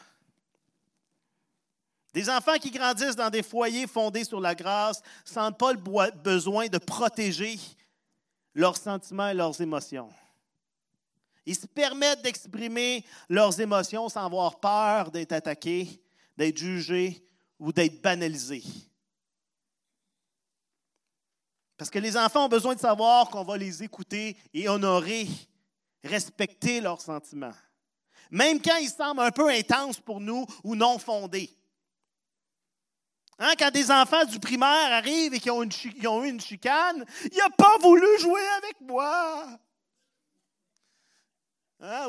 Des 2.16 2.30
enfants 2.30 2.58
qui 2.58 2.72
grandissent 2.72 3.18
dans 3.18 3.30
des 3.30 3.44
foyers 3.44 3.88
fondés 3.88 4.24
sur 4.24 4.40
la 4.40 4.56
grâce 4.56 5.02
ne 5.28 5.32
sentent 5.34 5.58
pas 5.58 5.74
le 5.74 6.12
besoin 6.12 6.68
de 6.68 6.78
protéger 6.78 7.60
leurs 8.54 8.78
sentiments 8.78 9.28
et 9.28 9.34
leurs 9.34 9.60
émotions. 9.60 10.10
Ils 11.46 11.58
se 11.58 11.68
permettent 11.68 12.22
d'exprimer 12.22 13.04
leurs 13.28 13.60
émotions 13.60 14.08
sans 14.08 14.28
avoir 14.28 14.62
peur 14.62 15.12
d'être 15.12 15.34
attaqués, 15.34 16.02
d'être 16.38 16.58
jugés 16.58 17.22
ou 17.60 17.74
d'être 17.74 18.02
banalisés. 18.02 18.64
Parce 21.78 21.90
que 21.90 22.00
les 22.00 22.16
enfants 22.16 22.46
ont 22.46 22.50
besoin 22.50 22.76
de 22.76 22.80
savoir 22.80 23.30
qu'on 23.30 23.44
va 23.44 23.58
les 23.58 23.84
écouter 23.84 24.38
et 24.54 24.70
honorer, 24.70 25.28
respecter 26.02 26.80
leurs 26.80 27.02
sentiments. 27.02 27.52
Même 28.32 28.62
quand 28.62 28.78
ils 28.78 28.88
semblent 28.88 29.20
un 29.20 29.32
peu 29.32 29.50
intenses 29.50 30.00
pour 30.00 30.22
nous 30.22 30.48
ou 30.64 30.78
non 30.78 30.98
fondés. 30.98 31.54
Hein, 33.38 33.54
quand 33.60 33.72
des 33.72 33.92
enfants 33.92 34.24
du 34.24 34.40
primaire 34.40 34.94
arrivent 34.94 35.34
et 35.34 35.40
qu'ils 35.40 35.52
ont, 35.52 35.64
eu 35.64 36.30
une 36.30 36.40
chicane, 36.40 37.06
il 37.30 37.38
n'a 37.38 37.50
pas 37.50 37.78
voulu 37.80 38.08
jouer 38.20 38.48
avec 38.58 38.80
moi. 38.80 39.46
Hein, 41.82 42.08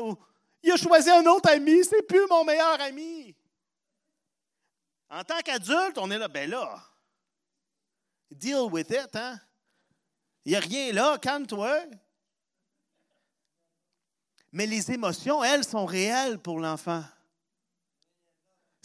il 0.63 0.71
a 0.71 0.77
choisi 0.77 1.09
un 1.09 1.25
autre 1.25 1.49
ami, 1.51 1.83
c'est 1.83 2.01
plus 2.03 2.25
mon 2.29 2.45
meilleur 2.45 2.79
ami. 2.79 3.35
En 5.09 5.23
tant 5.23 5.39
qu'adulte, 5.39 5.97
on 5.97 6.09
est 6.11 6.17
là, 6.17 6.27
ben 6.27 6.49
là, 6.49 6.81
deal 8.31 8.69
with 8.71 8.89
it, 8.89 9.15
hein? 9.15 9.39
Il 10.45 10.51
n'y 10.51 10.55
a 10.55 10.59
rien 10.61 10.93
là, 10.93 11.17
calme-toi. 11.17 11.77
Mais 14.53 14.65
les 14.65 14.91
émotions, 14.91 15.43
elles, 15.43 15.65
sont 15.65 15.85
réelles 15.85 16.39
pour 16.39 16.59
l'enfant. 16.59 17.03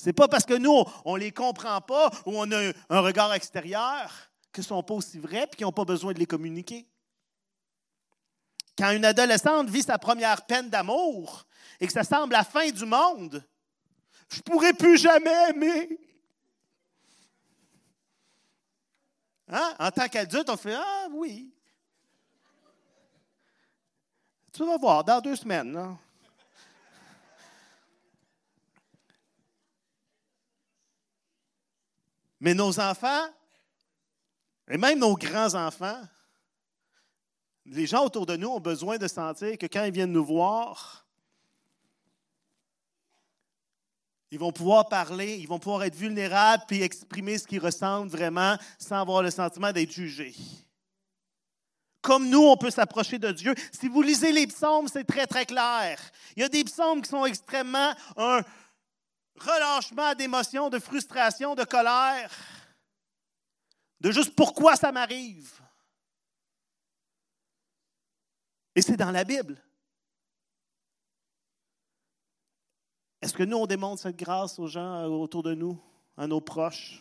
Ce 0.02 0.08
n'est 0.08 0.14
pas 0.14 0.26
parce 0.26 0.44
que 0.44 0.54
nous, 0.54 0.82
on 1.04 1.14
ne 1.14 1.20
les 1.20 1.30
comprend 1.30 1.80
pas 1.80 2.10
ou 2.26 2.32
on 2.36 2.50
a 2.50 2.72
un 2.90 3.00
regard 3.00 3.32
extérieur 3.34 4.10
qu'ils 4.52 4.62
ne 4.62 4.66
sont 4.66 4.82
pas 4.82 4.94
aussi 4.94 5.20
vrais 5.20 5.44
et 5.44 5.56
qu'ils 5.56 5.64
n'ont 5.64 5.70
pas 5.70 5.84
besoin 5.84 6.12
de 6.12 6.18
les 6.18 6.26
communiquer. 6.26 6.88
Quand 8.76 8.90
une 8.90 9.04
adolescente 9.04 9.70
vit 9.70 9.84
sa 9.84 9.98
première 9.98 10.44
peine 10.44 10.68
d'amour 10.68 11.46
et 11.78 11.86
que 11.86 11.92
ça 11.92 12.02
semble 12.02 12.32
la 12.32 12.42
fin 12.42 12.68
du 12.68 12.84
monde, 12.84 13.46
je 14.28 14.38
ne 14.38 14.42
pourrai 14.42 14.72
plus 14.72 14.98
jamais 14.98 15.50
aimer. 15.50 16.00
Hein? 19.46 19.74
En 19.78 19.90
tant 19.92 20.08
qu'adulte, 20.08 20.50
on 20.50 20.56
fait 20.56 20.74
Ah 20.74 21.06
oui. 21.12 21.54
Tu 24.52 24.66
vas 24.66 24.78
voir 24.78 25.04
dans 25.04 25.20
deux 25.20 25.36
semaines. 25.36 25.96
Mais 32.42 32.54
nos 32.54 32.80
enfants, 32.80 33.28
et 34.68 34.76
même 34.76 34.98
nos 34.98 35.14
grands-enfants, 35.14 36.02
les 37.66 37.86
gens 37.86 38.04
autour 38.04 38.26
de 38.26 38.34
nous 38.34 38.48
ont 38.48 38.58
besoin 38.58 38.98
de 38.98 39.06
sentir 39.06 39.56
que 39.56 39.66
quand 39.66 39.84
ils 39.84 39.92
viennent 39.92 40.10
nous 40.10 40.24
voir, 40.24 41.06
ils 44.32 44.40
vont 44.40 44.50
pouvoir 44.50 44.88
parler, 44.88 45.36
ils 45.36 45.46
vont 45.46 45.60
pouvoir 45.60 45.84
être 45.84 45.94
vulnérables 45.94 46.64
puis 46.66 46.82
exprimer 46.82 47.38
ce 47.38 47.46
qu'ils 47.46 47.60
ressentent 47.60 48.10
vraiment 48.10 48.56
sans 48.76 49.00
avoir 49.00 49.22
le 49.22 49.30
sentiment 49.30 49.70
d'être 49.70 49.92
jugés. 49.92 50.34
Comme 52.00 52.28
nous, 52.28 52.42
on 52.42 52.56
peut 52.56 52.72
s'approcher 52.72 53.20
de 53.20 53.30
Dieu. 53.30 53.54
Si 53.70 53.86
vous 53.86 54.02
lisez 54.02 54.32
les 54.32 54.48
psaumes, 54.48 54.88
c'est 54.88 55.04
très, 55.04 55.28
très 55.28 55.46
clair. 55.46 56.00
Il 56.34 56.40
y 56.40 56.44
a 56.44 56.48
des 56.48 56.64
psaumes 56.64 57.02
qui 57.02 57.08
sont 57.08 57.24
extrêmement 57.24 57.94
un 58.16 58.40
relâchement 59.44 60.14
d'émotions, 60.14 60.70
de 60.70 60.78
frustration, 60.78 61.54
de 61.54 61.64
colère, 61.64 62.30
de 64.00 64.10
juste 64.10 64.34
pourquoi 64.34 64.76
ça 64.76 64.92
m'arrive. 64.92 65.60
Et 68.74 68.82
c'est 68.82 68.96
dans 68.96 69.10
la 69.10 69.24
Bible. 69.24 69.62
Est-ce 73.20 73.34
que 73.34 73.44
nous, 73.44 73.56
on 73.56 73.66
démontre 73.66 74.02
cette 74.02 74.16
grâce 74.16 74.58
aux 74.58 74.66
gens 74.66 75.04
autour 75.04 75.42
de 75.42 75.54
nous, 75.54 75.80
à 76.16 76.26
nos 76.26 76.40
proches? 76.40 77.00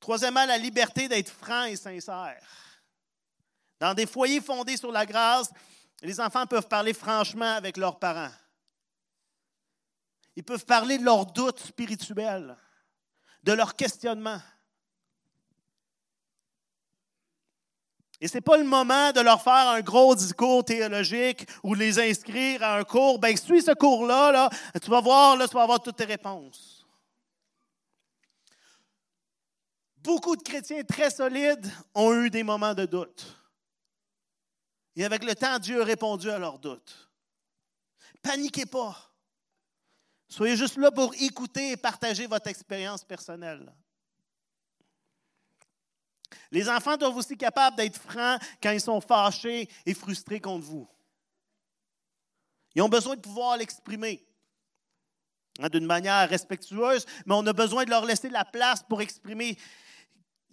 Troisièmement, 0.00 0.46
la 0.46 0.56
liberté 0.56 1.06
d'être 1.06 1.28
franc 1.28 1.64
et 1.64 1.76
sincère. 1.76 2.42
Dans 3.78 3.92
des 3.92 4.06
foyers 4.06 4.40
fondés 4.40 4.78
sur 4.78 4.90
la 4.90 5.04
grâce, 5.04 5.50
les 6.00 6.18
enfants 6.18 6.46
peuvent 6.46 6.68
parler 6.68 6.94
franchement 6.94 7.56
avec 7.56 7.76
leurs 7.76 7.98
parents. 7.98 8.32
Ils 10.38 10.44
peuvent 10.44 10.66
parler 10.66 10.98
de 10.98 11.04
leurs 11.04 11.26
doutes 11.26 11.58
spirituels, 11.58 12.56
de 13.42 13.52
leurs 13.52 13.74
questionnements. 13.74 14.40
Et 18.20 18.28
ce 18.28 18.34
n'est 18.34 18.40
pas 18.40 18.56
le 18.56 18.62
moment 18.62 19.10
de 19.10 19.20
leur 19.20 19.42
faire 19.42 19.68
un 19.68 19.80
gros 19.80 20.14
discours 20.14 20.64
théologique 20.64 21.44
ou 21.64 21.74
de 21.74 21.80
les 21.80 21.98
inscrire 21.98 22.62
à 22.62 22.78
un 22.78 22.84
cours. 22.84 23.18
Ben, 23.18 23.36
suis 23.36 23.62
ce 23.62 23.72
cours-là, 23.74 24.30
là, 24.30 24.50
tu 24.80 24.88
vas 24.88 25.00
voir, 25.00 25.36
là, 25.36 25.48
tu 25.48 25.54
vas 25.54 25.64
avoir 25.64 25.82
toutes 25.82 25.96
tes 25.96 26.04
réponses. 26.04 26.86
Beaucoup 29.96 30.36
de 30.36 30.42
chrétiens 30.44 30.84
très 30.84 31.10
solides 31.10 31.68
ont 31.96 32.14
eu 32.14 32.30
des 32.30 32.44
moments 32.44 32.74
de 32.74 32.86
doute. 32.86 33.26
Et 34.94 35.04
avec 35.04 35.24
le 35.24 35.34
temps, 35.34 35.58
Dieu 35.58 35.82
a 35.82 35.84
répondu 35.84 36.30
à 36.30 36.38
leurs 36.38 36.60
doutes. 36.60 37.10
Paniquez 38.22 38.66
pas. 38.66 39.07
Soyez 40.28 40.56
juste 40.56 40.76
là 40.76 40.90
pour 40.90 41.14
écouter 41.20 41.72
et 41.72 41.76
partager 41.76 42.26
votre 42.26 42.48
expérience 42.48 43.04
personnelle. 43.04 43.72
Les 46.50 46.68
enfants 46.68 46.96
doivent 46.96 47.16
aussi 47.16 47.32
être 47.32 47.38
capables 47.38 47.76
d'être 47.76 47.98
francs 47.98 48.40
quand 48.62 48.70
ils 48.70 48.80
sont 48.80 49.00
fâchés 49.00 49.68
et 49.86 49.94
frustrés 49.94 50.40
contre 50.40 50.66
vous. 50.66 50.88
Ils 52.74 52.82
ont 52.82 52.88
besoin 52.88 53.16
de 53.16 53.20
pouvoir 53.20 53.56
l'exprimer 53.56 54.24
hein, 55.58 55.68
d'une 55.68 55.86
manière 55.86 56.28
respectueuse, 56.28 57.06
mais 57.26 57.34
on 57.34 57.46
a 57.46 57.52
besoin 57.52 57.84
de 57.84 57.90
leur 57.90 58.04
laisser 58.04 58.28
la 58.28 58.44
place 58.44 58.82
pour 58.82 59.00
exprimer 59.00 59.58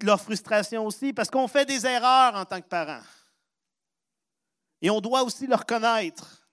leur 0.02 0.22
frustration 0.22 0.86
aussi, 0.86 1.14
parce 1.14 1.30
qu'on 1.30 1.48
fait 1.48 1.66
des 1.66 1.86
erreurs 1.86 2.36
en 2.36 2.46
tant 2.46 2.62
que 2.62 2.68
parents. 2.68 3.04
Et 4.82 4.90
on 4.90 5.00
doit 5.00 5.24
aussi 5.24 5.48
le 5.48 5.56
reconnaître. 5.56 6.45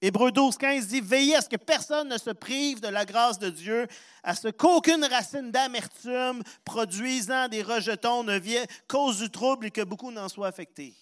Hébreu 0.00 0.30
12, 0.30 0.56
15 0.56 0.86
dit 0.86 1.00
Veillez 1.00 1.34
à 1.34 1.40
ce 1.40 1.48
que 1.48 1.56
personne 1.56 2.08
ne 2.08 2.18
se 2.18 2.30
prive 2.30 2.80
de 2.80 2.88
la 2.88 3.04
grâce 3.04 3.38
de 3.38 3.50
Dieu, 3.50 3.88
à 4.22 4.36
ce 4.36 4.48
qu'aucune 4.48 5.04
racine 5.04 5.50
d'amertume 5.50 6.42
produisant 6.64 7.48
des 7.48 7.62
rejetons 7.62 8.22
ne 8.22 8.38
vienne 8.38 8.66
cause 8.86 9.18
du 9.18 9.30
trouble 9.30 9.66
et 9.66 9.70
que 9.72 9.82
beaucoup 9.82 10.12
n'en 10.12 10.28
soient 10.28 10.46
affectés. 10.46 10.94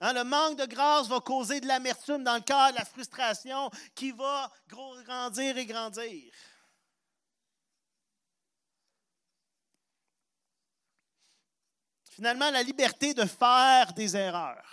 Hein, 0.00 0.12
le 0.12 0.24
manque 0.24 0.58
de 0.58 0.66
grâce 0.66 1.08
va 1.08 1.20
causer 1.20 1.60
de 1.60 1.68
l'amertume 1.68 2.24
dans 2.24 2.34
le 2.34 2.42
cœur, 2.42 2.72
de 2.72 2.78
la 2.78 2.84
frustration 2.84 3.70
qui 3.94 4.10
va 4.10 4.50
grandir 4.68 5.56
et 5.56 5.66
grandir. 5.66 6.32
Finalement, 12.10 12.50
la 12.50 12.62
liberté 12.62 13.14
de 13.14 13.24
faire 13.24 13.92
des 13.92 14.16
erreurs. 14.16 14.64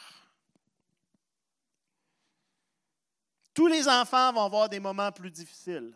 Tous 3.53 3.67
les 3.67 3.87
enfants 3.87 4.33
vont 4.33 4.45
avoir 4.45 4.69
des 4.69 4.79
moments 4.79 5.11
plus 5.11 5.29
difficiles. 5.29 5.95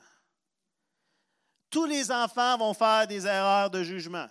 Tous 1.69 1.85
les 1.85 2.11
enfants 2.11 2.57
vont 2.57 2.73
faire 2.73 3.07
des 3.07 3.25
erreurs 3.25 3.69
de 3.69 3.83
jugement. 3.83 4.27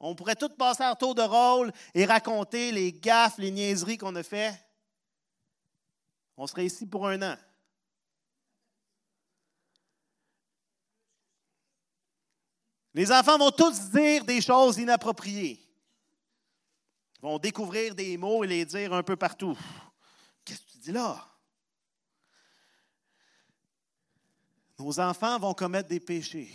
On 0.00 0.14
pourrait 0.14 0.36
tout 0.36 0.50
passer 0.50 0.84
en 0.84 0.94
tour 0.94 1.14
de 1.14 1.22
rôle 1.22 1.72
et 1.94 2.04
raconter 2.04 2.70
les 2.70 2.92
gaffes, 2.92 3.38
les 3.38 3.50
niaiseries 3.50 3.98
qu'on 3.98 4.14
a 4.14 4.22
fait. 4.22 4.54
On 6.36 6.46
serait 6.46 6.66
ici 6.66 6.86
pour 6.86 7.08
un 7.08 7.20
an. 7.22 7.36
Les 12.94 13.10
enfants 13.10 13.38
vont 13.38 13.50
tous 13.50 13.90
dire 13.90 14.24
des 14.24 14.40
choses 14.40 14.78
inappropriées. 14.78 15.60
Ils 17.16 17.22
vont 17.22 17.38
découvrir 17.38 17.94
des 17.94 18.16
mots 18.16 18.44
et 18.44 18.46
les 18.46 18.64
dire 18.64 18.92
un 18.92 19.02
peu 19.02 19.16
partout. 19.16 19.58
Qu'est-ce 20.44 20.60
que 20.60 20.70
tu 20.72 20.78
dis 20.78 20.92
là? 20.92 21.24
Nos 24.78 25.00
enfants 25.00 25.38
vont 25.38 25.54
commettre 25.54 25.88
des 25.88 26.00
péchés. 26.00 26.52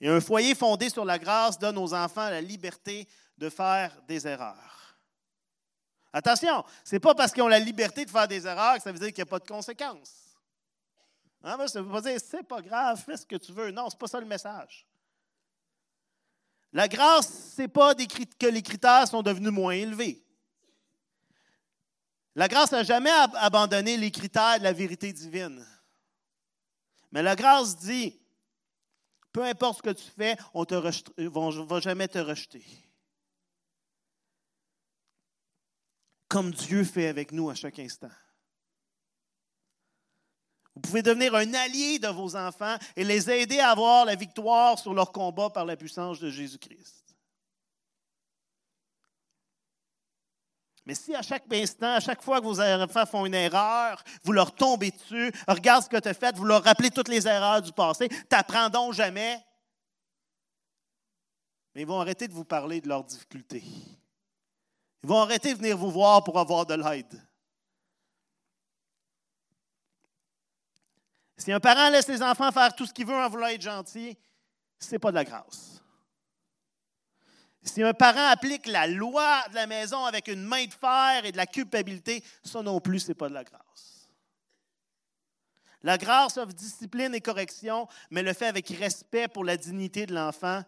Et 0.00 0.08
un 0.08 0.20
foyer 0.20 0.54
fondé 0.54 0.90
sur 0.90 1.04
la 1.04 1.18
grâce 1.18 1.58
donne 1.58 1.78
aux 1.78 1.94
enfants 1.94 2.28
la 2.28 2.40
liberté 2.40 3.08
de 3.36 3.48
faire 3.48 3.96
des 4.06 4.26
erreurs. 4.26 4.96
Attention, 6.12 6.64
ce 6.84 6.94
n'est 6.94 7.00
pas 7.00 7.14
parce 7.14 7.32
qu'ils 7.32 7.42
ont 7.42 7.48
la 7.48 7.58
liberté 7.58 8.04
de 8.04 8.10
faire 8.10 8.28
des 8.28 8.46
erreurs 8.46 8.76
que 8.76 8.82
ça 8.82 8.92
veut 8.92 8.98
dire 8.98 9.08
qu'il 9.08 9.22
n'y 9.24 9.28
a 9.28 9.30
pas 9.30 9.38
de 9.38 9.46
conséquences. 9.46 10.14
Hein, 11.42 11.66
ça 11.66 11.80
ne 11.80 11.84
veut 11.84 11.92
pas 11.92 12.00
dire 12.00 12.18
c'est 12.24 12.42
pas 12.42 12.62
grave, 12.62 13.02
fais 13.04 13.16
ce 13.16 13.26
que 13.26 13.36
tu 13.36 13.52
veux. 13.52 13.70
Non, 13.70 13.88
ce 13.90 13.94
n'est 13.94 13.98
pas 13.98 14.06
ça 14.06 14.20
le 14.20 14.26
message. 14.26 14.86
La 16.72 16.88
grâce, 16.88 17.54
ce 17.56 17.62
n'est 17.62 17.68
pas 17.68 17.94
que 17.94 18.46
les 18.46 18.62
critères 18.62 19.08
sont 19.08 19.22
devenus 19.22 19.52
moins 19.52 19.72
élevés. 19.72 20.25
La 22.36 22.48
grâce 22.48 22.70
n'a 22.70 22.82
jamais 22.82 23.10
abandonné 23.34 23.96
les 23.96 24.10
critères 24.10 24.58
de 24.58 24.64
la 24.64 24.74
vérité 24.74 25.10
divine. 25.10 25.66
Mais 27.10 27.22
la 27.22 27.34
grâce 27.34 27.78
dit, 27.78 28.20
peu 29.32 29.42
importe 29.42 29.78
ce 29.78 29.82
que 29.82 29.94
tu 29.94 30.04
fais, 30.16 30.36
on 30.52 30.64
ne 30.64 31.64
va 31.64 31.80
jamais 31.80 32.08
te 32.08 32.18
rejeter. 32.18 32.64
Comme 36.28 36.50
Dieu 36.50 36.84
fait 36.84 37.06
avec 37.06 37.32
nous 37.32 37.48
à 37.48 37.54
chaque 37.54 37.78
instant. 37.78 38.10
Vous 40.74 40.82
pouvez 40.82 41.00
devenir 41.00 41.34
un 41.34 41.54
allié 41.54 41.98
de 41.98 42.08
vos 42.08 42.36
enfants 42.36 42.76
et 42.96 43.04
les 43.04 43.30
aider 43.30 43.60
à 43.60 43.70
avoir 43.70 44.04
la 44.04 44.14
victoire 44.14 44.78
sur 44.78 44.92
leur 44.92 45.10
combat 45.10 45.48
par 45.48 45.64
la 45.64 45.74
puissance 45.74 46.20
de 46.20 46.28
Jésus-Christ. 46.28 47.05
Mais 50.86 50.94
si 50.94 51.14
à 51.16 51.22
chaque 51.22 51.52
instant, 51.52 51.94
à 51.94 52.00
chaque 52.00 52.22
fois 52.22 52.40
que 52.40 52.44
vos 52.44 52.60
enfants 52.60 53.04
font 53.06 53.26
une 53.26 53.34
erreur, 53.34 54.02
vous 54.22 54.30
leur 54.30 54.54
tombez 54.54 54.92
dessus, 54.92 55.32
regarde 55.48 55.82
ce 55.82 55.88
que 55.88 55.98
tu 55.98 56.08
as 56.08 56.14
fait, 56.14 56.36
vous 56.36 56.44
leur 56.44 56.62
rappelez 56.62 56.92
toutes 56.92 57.08
les 57.08 57.26
erreurs 57.26 57.60
du 57.60 57.72
passé, 57.72 58.08
t'apprendront 58.28 58.92
jamais. 58.92 59.44
Mais 61.74 61.82
ils 61.82 61.86
vont 61.86 62.00
arrêter 62.00 62.28
de 62.28 62.32
vous 62.32 62.44
parler 62.44 62.80
de 62.80 62.88
leurs 62.88 63.02
difficultés. 63.02 63.64
Ils 65.02 65.08
vont 65.08 65.20
arrêter 65.20 65.54
de 65.54 65.58
venir 65.58 65.76
vous 65.76 65.90
voir 65.90 66.22
pour 66.22 66.38
avoir 66.38 66.64
de 66.64 66.74
l'aide. 66.74 67.20
Si 71.36 71.52
un 71.52 71.60
parent 71.60 71.90
laisse 71.90 72.08
les 72.08 72.22
enfants 72.22 72.50
faire 72.52 72.74
tout 72.74 72.86
ce 72.86 72.92
qu'il 72.92 73.06
veut 73.06 73.14
en 73.14 73.28
voulant 73.28 73.48
être 73.48 73.60
gentil, 73.60 74.16
ce 74.78 74.92
n'est 74.92 74.98
pas 75.00 75.10
de 75.10 75.16
la 75.16 75.24
grâce. 75.24 75.82
Si 77.66 77.82
un 77.82 77.92
parent 77.92 78.28
applique 78.28 78.66
la 78.66 78.86
loi 78.86 79.42
de 79.50 79.56
la 79.56 79.66
maison 79.66 80.04
avec 80.04 80.28
une 80.28 80.42
main 80.42 80.64
de 80.64 80.72
fer 80.72 81.24
et 81.24 81.32
de 81.32 81.36
la 81.36 81.46
culpabilité, 81.46 82.22
ça 82.44 82.62
non 82.62 82.80
plus, 82.80 83.00
ce 83.00 83.08
n'est 83.08 83.14
pas 83.14 83.28
de 83.28 83.34
la 83.34 83.44
grâce. 83.44 84.08
La 85.82 85.98
grâce 85.98 86.36
offre 86.36 86.54
discipline 86.54 87.14
et 87.14 87.20
correction, 87.20 87.88
mais 88.10 88.22
le 88.22 88.32
fait 88.32 88.46
avec 88.46 88.68
respect 88.68 89.28
pour 89.28 89.44
la 89.44 89.56
dignité 89.56 90.06
de 90.06 90.14
l'enfant 90.14 90.62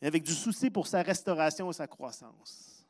et 0.00 0.06
avec 0.06 0.22
du 0.24 0.34
souci 0.34 0.70
pour 0.70 0.86
sa 0.86 1.02
restauration 1.02 1.70
et 1.70 1.74
sa 1.74 1.86
croissance. 1.86 2.86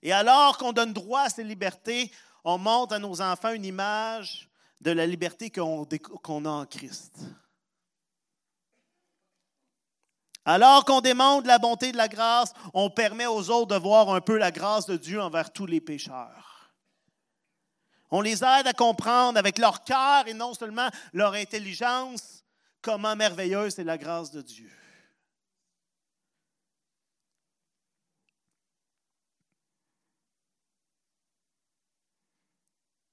Et 0.00 0.12
alors 0.12 0.58
qu'on 0.58 0.72
donne 0.72 0.92
droit 0.92 1.22
à 1.22 1.28
ces 1.28 1.44
libertés, 1.44 2.12
on 2.44 2.56
montre 2.56 2.94
à 2.94 2.98
nos 3.00 3.20
enfants 3.20 3.52
une 3.52 3.64
image 3.64 4.48
de 4.80 4.92
la 4.92 5.06
liberté 5.06 5.50
qu'on 5.50 6.44
a 6.44 6.50
en 6.50 6.66
Christ. 6.66 7.18
Alors 10.50 10.86
qu'on 10.86 11.02
démontre 11.02 11.46
la 11.46 11.58
bonté 11.58 11.92
de 11.92 11.98
la 11.98 12.08
grâce, 12.08 12.54
on 12.72 12.88
permet 12.88 13.26
aux 13.26 13.50
autres 13.50 13.66
de 13.66 13.76
voir 13.78 14.08
un 14.08 14.22
peu 14.22 14.38
la 14.38 14.50
grâce 14.50 14.86
de 14.86 14.96
Dieu 14.96 15.20
envers 15.20 15.52
tous 15.52 15.66
les 15.66 15.82
pécheurs. 15.82 16.72
On 18.10 18.22
les 18.22 18.42
aide 18.42 18.66
à 18.66 18.72
comprendre 18.72 19.38
avec 19.38 19.58
leur 19.58 19.84
cœur 19.84 20.26
et 20.26 20.32
non 20.32 20.54
seulement 20.54 20.88
leur 21.12 21.34
intelligence 21.34 22.42
comment 22.80 23.14
merveilleuse 23.14 23.78
est 23.78 23.84
la 23.84 23.98
grâce 23.98 24.30
de 24.30 24.40
Dieu. 24.40 24.72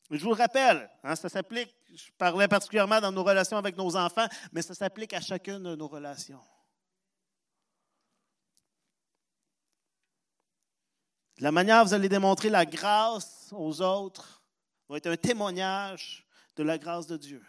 Je 0.10 0.24
vous 0.24 0.30
le 0.30 0.36
rappelle, 0.36 0.90
hein, 1.04 1.18
ça 1.18 1.28
s'applique, 1.28 1.76
je 1.94 2.12
parlais 2.18 2.48
particulièrement 2.48 3.02
dans 3.02 3.12
nos 3.12 3.26
relations 3.26 3.58
avec 3.58 3.76
nos 3.76 3.98
enfants, 3.98 4.28
mais 4.54 4.62
ça 4.62 4.74
s'applique 4.74 5.14
à 5.14 5.20
chacune 5.20 5.64
de 5.64 5.76
nos 5.76 5.90
relations. 5.90 6.40
La 11.40 11.52
manière 11.52 11.82
dont 11.82 11.90
vous 11.90 11.94
allez 11.94 12.10
démontrer 12.10 12.50
la 12.50 12.66
grâce 12.66 13.50
aux 13.52 13.82
autres 13.82 14.42
va 14.88 14.98
être 14.98 15.08
un 15.08 15.18
témoignage 15.18 16.26
de 16.56 16.64
la 16.64 16.78
grâce 16.78 17.08
de 17.08 17.18
Dieu. 17.18 17.44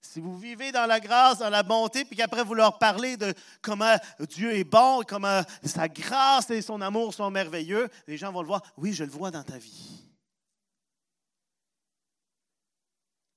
Si 0.00 0.20
vous 0.20 0.36
vivez 0.36 0.72
dans 0.72 0.86
la 0.86 1.00
grâce, 1.00 1.38
dans 1.38 1.48
la 1.48 1.62
bonté, 1.62 2.04
puis 2.04 2.16
qu'après 2.16 2.44
vous 2.44 2.52
leur 2.54 2.78
parlez 2.78 3.16
de 3.16 3.32
comment 3.62 3.96
Dieu 4.28 4.54
est 4.54 4.64
bon, 4.64 5.02
comment 5.08 5.40
sa 5.64 5.88
grâce 5.88 6.50
et 6.50 6.60
son 6.60 6.82
amour 6.82 7.14
sont 7.14 7.30
merveilleux, 7.30 7.88
les 8.06 8.18
gens 8.18 8.30
vont 8.30 8.42
le 8.42 8.48
voir. 8.48 8.62
Oui, 8.76 8.92
je 8.92 9.04
le 9.04 9.10
vois 9.10 9.30
dans 9.30 9.42
ta 9.42 9.56
vie. 9.56 10.01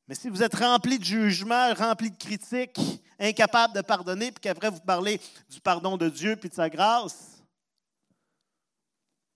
Mais 0.08 0.16
si 0.16 0.30
vous 0.30 0.44
êtes 0.44 0.56
rempli 0.56 1.00
de 1.00 1.04
jugement, 1.04 1.74
rempli 1.74 2.12
de 2.12 2.18
critiques, 2.18 2.80
incapable 3.20 3.74
de 3.74 3.82
pardonner, 3.82 4.32
puis 4.32 4.42
qu'après 4.42 4.70
vous 4.70 4.82
parlez 4.82 5.20
du 5.50 5.60
pardon 5.60 5.98
de 5.98 6.10
Dieu 6.10 6.36
puis 6.36 6.50
de 6.50 6.54
sa 6.54 6.70
grâce, 6.70 7.44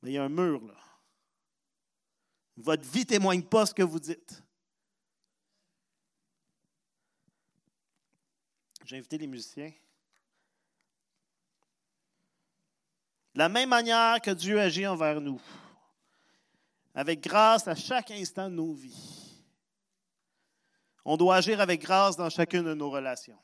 il 0.04 0.12
y 0.12 0.18
a 0.18 0.24
un 0.24 0.30
mur 0.30 0.64
là. 0.66 0.76
Votre 2.58 2.84
vie 2.84 3.00
ne 3.00 3.06
témoigne 3.06 3.44
pas 3.44 3.66
ce 3.66 3.74
que 3.74 3.84
vous 3.84 4.00
dites. 4.00 4.44
J'ai 8.86 8.98
invité 8.98 9.18
les 9.18 9.28
musiciens. 9.28 9.72
La 13.36 13.48
même 13.48 13.70
manière 13.70 14.20
que 14.20 14.32
Dieu 14.32 14.60
agit 14.60 14.86
envers 14.86 15.22
nous, 15.22 15.40
avec 16.94 17.22
grâce 17.22 17.68
à 17.68 17.76
chaque 17.76 18.12
instant 18.12 18.50
de 18.50 18.56
nos 18.56 18.74
vies. 18.74 19.19
On 21.12 21.18
doit 21.18 21.38
agir 21.38 21.60
avec 21.60 21.82
grâce 21.82 22.16
dans 22.16 22.30
chacune 22.30 22.64
de 22.66 22.76
nos 22.76 22.92
relations. 22.92 23.40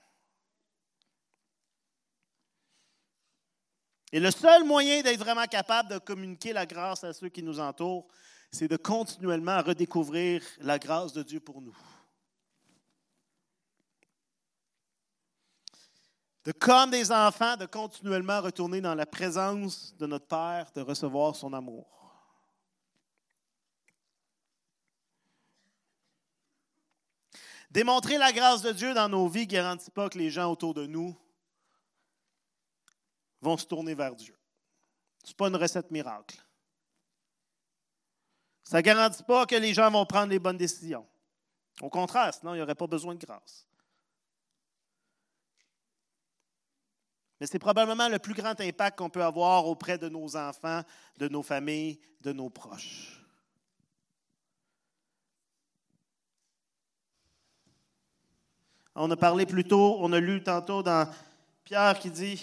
Et 4.12 4.20
le 4.20 4.30
seul 4.30 4.64
moyen 4.64 5.02
d'être 5.02 5.18
vraiment 5.18 5.48
capable 5.48 5.90
de 5.90 5.98
communiquer 5.98 6.54
la 6.54 6.68
grâce 6.68 7.04
à 7.04 7.12
ceux 7.12 7.30
qui 7.30 7.42
nous 7.42 7.60
entourent, 7.60 8.06
c'est 8.52 8.68
de 8.68 8.78
continuellement 8.78 9.64
redécouvrir 9.64 10.44
la 10.60 10.78
grâce 10.78 11.12
de 11.12 11.24
Dieu 11.24 11.40
pour 11.40 11.60
nous. 11.60 11.76
De 16.44 16.52
comme 16.52 16.92
des 16.92 17.12
enfants, 17.12 17.58
de 17.58 17.66
continuellement 17.66 18.42
retourner 18.42 18.80
dans 18.80 18.94
la 18.94 19.08
présence 19.08 19.98
de 19.98 20.06
notre 20.06 20.28
Père, 20.28 20.70
de 20.76 20.82
recevoir 20.82 21.36
son 21.36 21.52
amour. 21.52 22.05
Démontrer 27.76 28.18
la 28.18 28.32
grâce 28.32 28.62
de 28.62 28.72
Dieu 28.72 28.94
dans 28.94 29.10
nos 29.10 29.28
vies 29.28 29.46
ne 29.46 29.52
garantit 29.52 29.92
pas 29.92 30.08
que 30.08 30.18
les 30.18 30.30
gens 30.30 30.50
autour 30.50 30.74
de 30.74 30.86
nous 30.86 31.14
vont 33.42 33.58
se 33.58 33.66
tourner 33.66 33.94
vers 33.94 34.16
Dieu. 34.16 34.34
Ce 35.26 35.32
n'est 35.32 35.36
pas 35.36 35.50
une 35.50 35.58
recette 35.58 35.92
miracle. 35.92 36.42
Ça 38.64 38.78
ne 38.78 38.82
garantit 38.82 39.24
pas 39.24 39.46
que 39.46 39.56
les 39.56 39.74
gens 39.74 39.92
vont 39.92 40.06
prendre 40.06 40.30
les 40.30 40.40
bonnes 40.40 40.56
décisions. 40.56 41.06
Au 41.82 41.90
contraire, 41.90 42.34
sinon, 42.34 42.54
il 42.54 42.58
n'y 42.60 42.64
aurait 42.64 42.76
pas 42.76 42.88
besoin 42.88 43.14
de 43.14 43.20
grâce. 43.20 43.68
Mais 47.42 47.48
c'est 47.48 47.60
probablement 47.60 48.08
le 48.08 48.20
plus 48.20 48.36
grand 48.36 48.58
impact 48.58 49.00
qu'on 49.00 49.10
peut 49.10 49.26
avoir 49.26 49.66
auprès 49.66 49.98
de 49.98 50.08
nos 50.08 50.38
enfants, 50.38 50.82
de 51.18 51.28
nos 51.28 51.44
familles, 51.44 52.00
de 52.22 52.32
nos 52.32 52.50
proches. 52.50 53.15
On 58.98 59.12
a 59.12 59.18
parlé 59.18 59.46
plus 59.46 59.66
tôt, 59.66 59.98
on 60.00 60.14
a 60.14 60.20
lu 60.22 60.42
tantôt 60.42 60.82
dans 60.82 61.10
Pierre 61.66 62.00
qui 62.00 62.10
dit, 62.10 62.42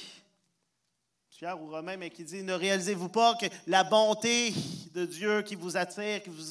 Pierre 1.31 1.61
ou 1.61 1.71
Romain, 1.71 1.97
mais 1.97 2.11
qui 2.11 2.25
dit, 2.25 2.43
ne 2.43 2.53
réalisez-vous 2.53 3.09
pas 3.09 3.35
que 3.37 3.47
la 3.67 3.85
bonté 3.85 4.53
de 4.93 5.07
Dieu 5.07 5.41
qui 5.43 5.55
vous 5.55 5.79
attire, 5.79 6.23
qui 6.23 6.29
vous 6.29 6.43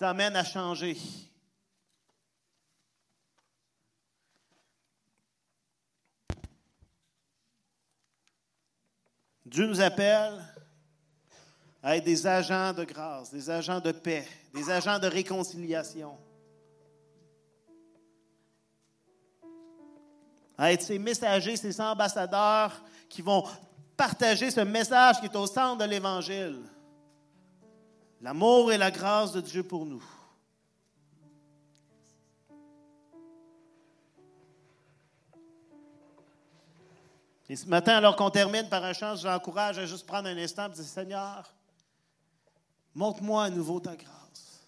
amène 0.00 0.36
à 0.36 0.42
changer? 0.42 0.96
Dieu 9.44 9.66
nous 9.66 9.82
appelle 9.82 10.42
à 11.82 11.98
être 11.98 12.04
des 12.04 12.26
agents 12.26 12.72
de 12.72 12.84
grâce, 12.84 13.30
des 13.30 13.50
agents 13.50 13.80
de 13.80 13.92
paix, 13.92 14.26
des 14.54 14.70
agents 14.70 14.98
de 14.98 15.08
réconciliation. 15.08 16.16
À 20.58 20.72
être 20.72 20.82
ces 20.82 20.98
messagers, 20.98 21.56
ces 21.56 21.80
ambassadeurs 21.80 22.82
qui 23.08 23.22
vont 23.22 23.44
partager 23.96 24.50
ce 24.50 24.60
message 24.60 25.20
qui 25.20 25.26
est 25.26 25.36
au 25.36 25.46
centre 25.46 25.78
de 25.78 25.90
l'Évangile. 25.90 26.58
L'amour 28.20 28.72
et 28.72 28.78
la 28.78 28.90
grâce 28.90 29.32
de 29.32 29.40
Dieu 29.40 29.62
pour 29.62 29.84
nous. 29.84 30.02
Et 37.52 37.56
ce 37.56 37.66
matin, 37.66 37.96
alors 37.96 38.16
qu'on 38.16 38.30
termine 38.30 38.66
par 38.70 38.82
un 38.82 38.94
chant, 38.94 39.14
je 39.14 39.28
l'encourage 39.28 39.78
à 39.78 39.84
juste 39.84 40.06
prendre 40.06 40.26
un 40.26 40.38
instant 40.38 40.68
et 40.68 40.70
dire 40.70 40.84
Seigneur, 40.84 41.52
montre-moi 42.94 43.44
à 43.44 43.50
nouveau 43.50 43.78
ta 43.78 43.94
grâce. 43.94 44.66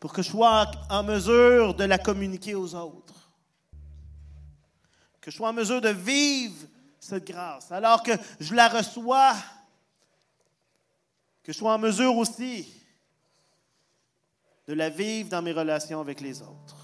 Pour 0.00 0.12
que 0.12 0.20
je 0.20 0.30
sois 0.30 0.68
en 0.90 1.04
mesure 1.04 1.74
de 1.74 1.84
la 1.84 1.96
communiquer 1.96 2.56
aux 2.56 2.74
autres. 2.74 3.13
Que 5.24 5.30
je 5.30 5.36
sois 5.38 5.48
en 5.48 5.54
mesure 5.54 5.80
de 5.80 5.88
vivre 5.88 6.66
cette 7.00 7.26
grâce. 7.26 7.72
Alors 7.72 8.02
que 8.02 8.12
je 8.38 8.54
la 8.54 8.68
reçois, 8.68 9.34
que 11.42 11.50
je 11.50 11.56
sois 11.56 11.72
en 11.72 11.78
mesure 11.78 12.14
aussi 12.14 12.70
de 14.68 14.74
la 14.74 14.90
vivre 14.90 15.30
dans 15.30 15.40
mes 15.40 15.52
relations 15.52 15.98
avec 15.98 16.20
les 16.20 16.42
autres. 16.42 16.83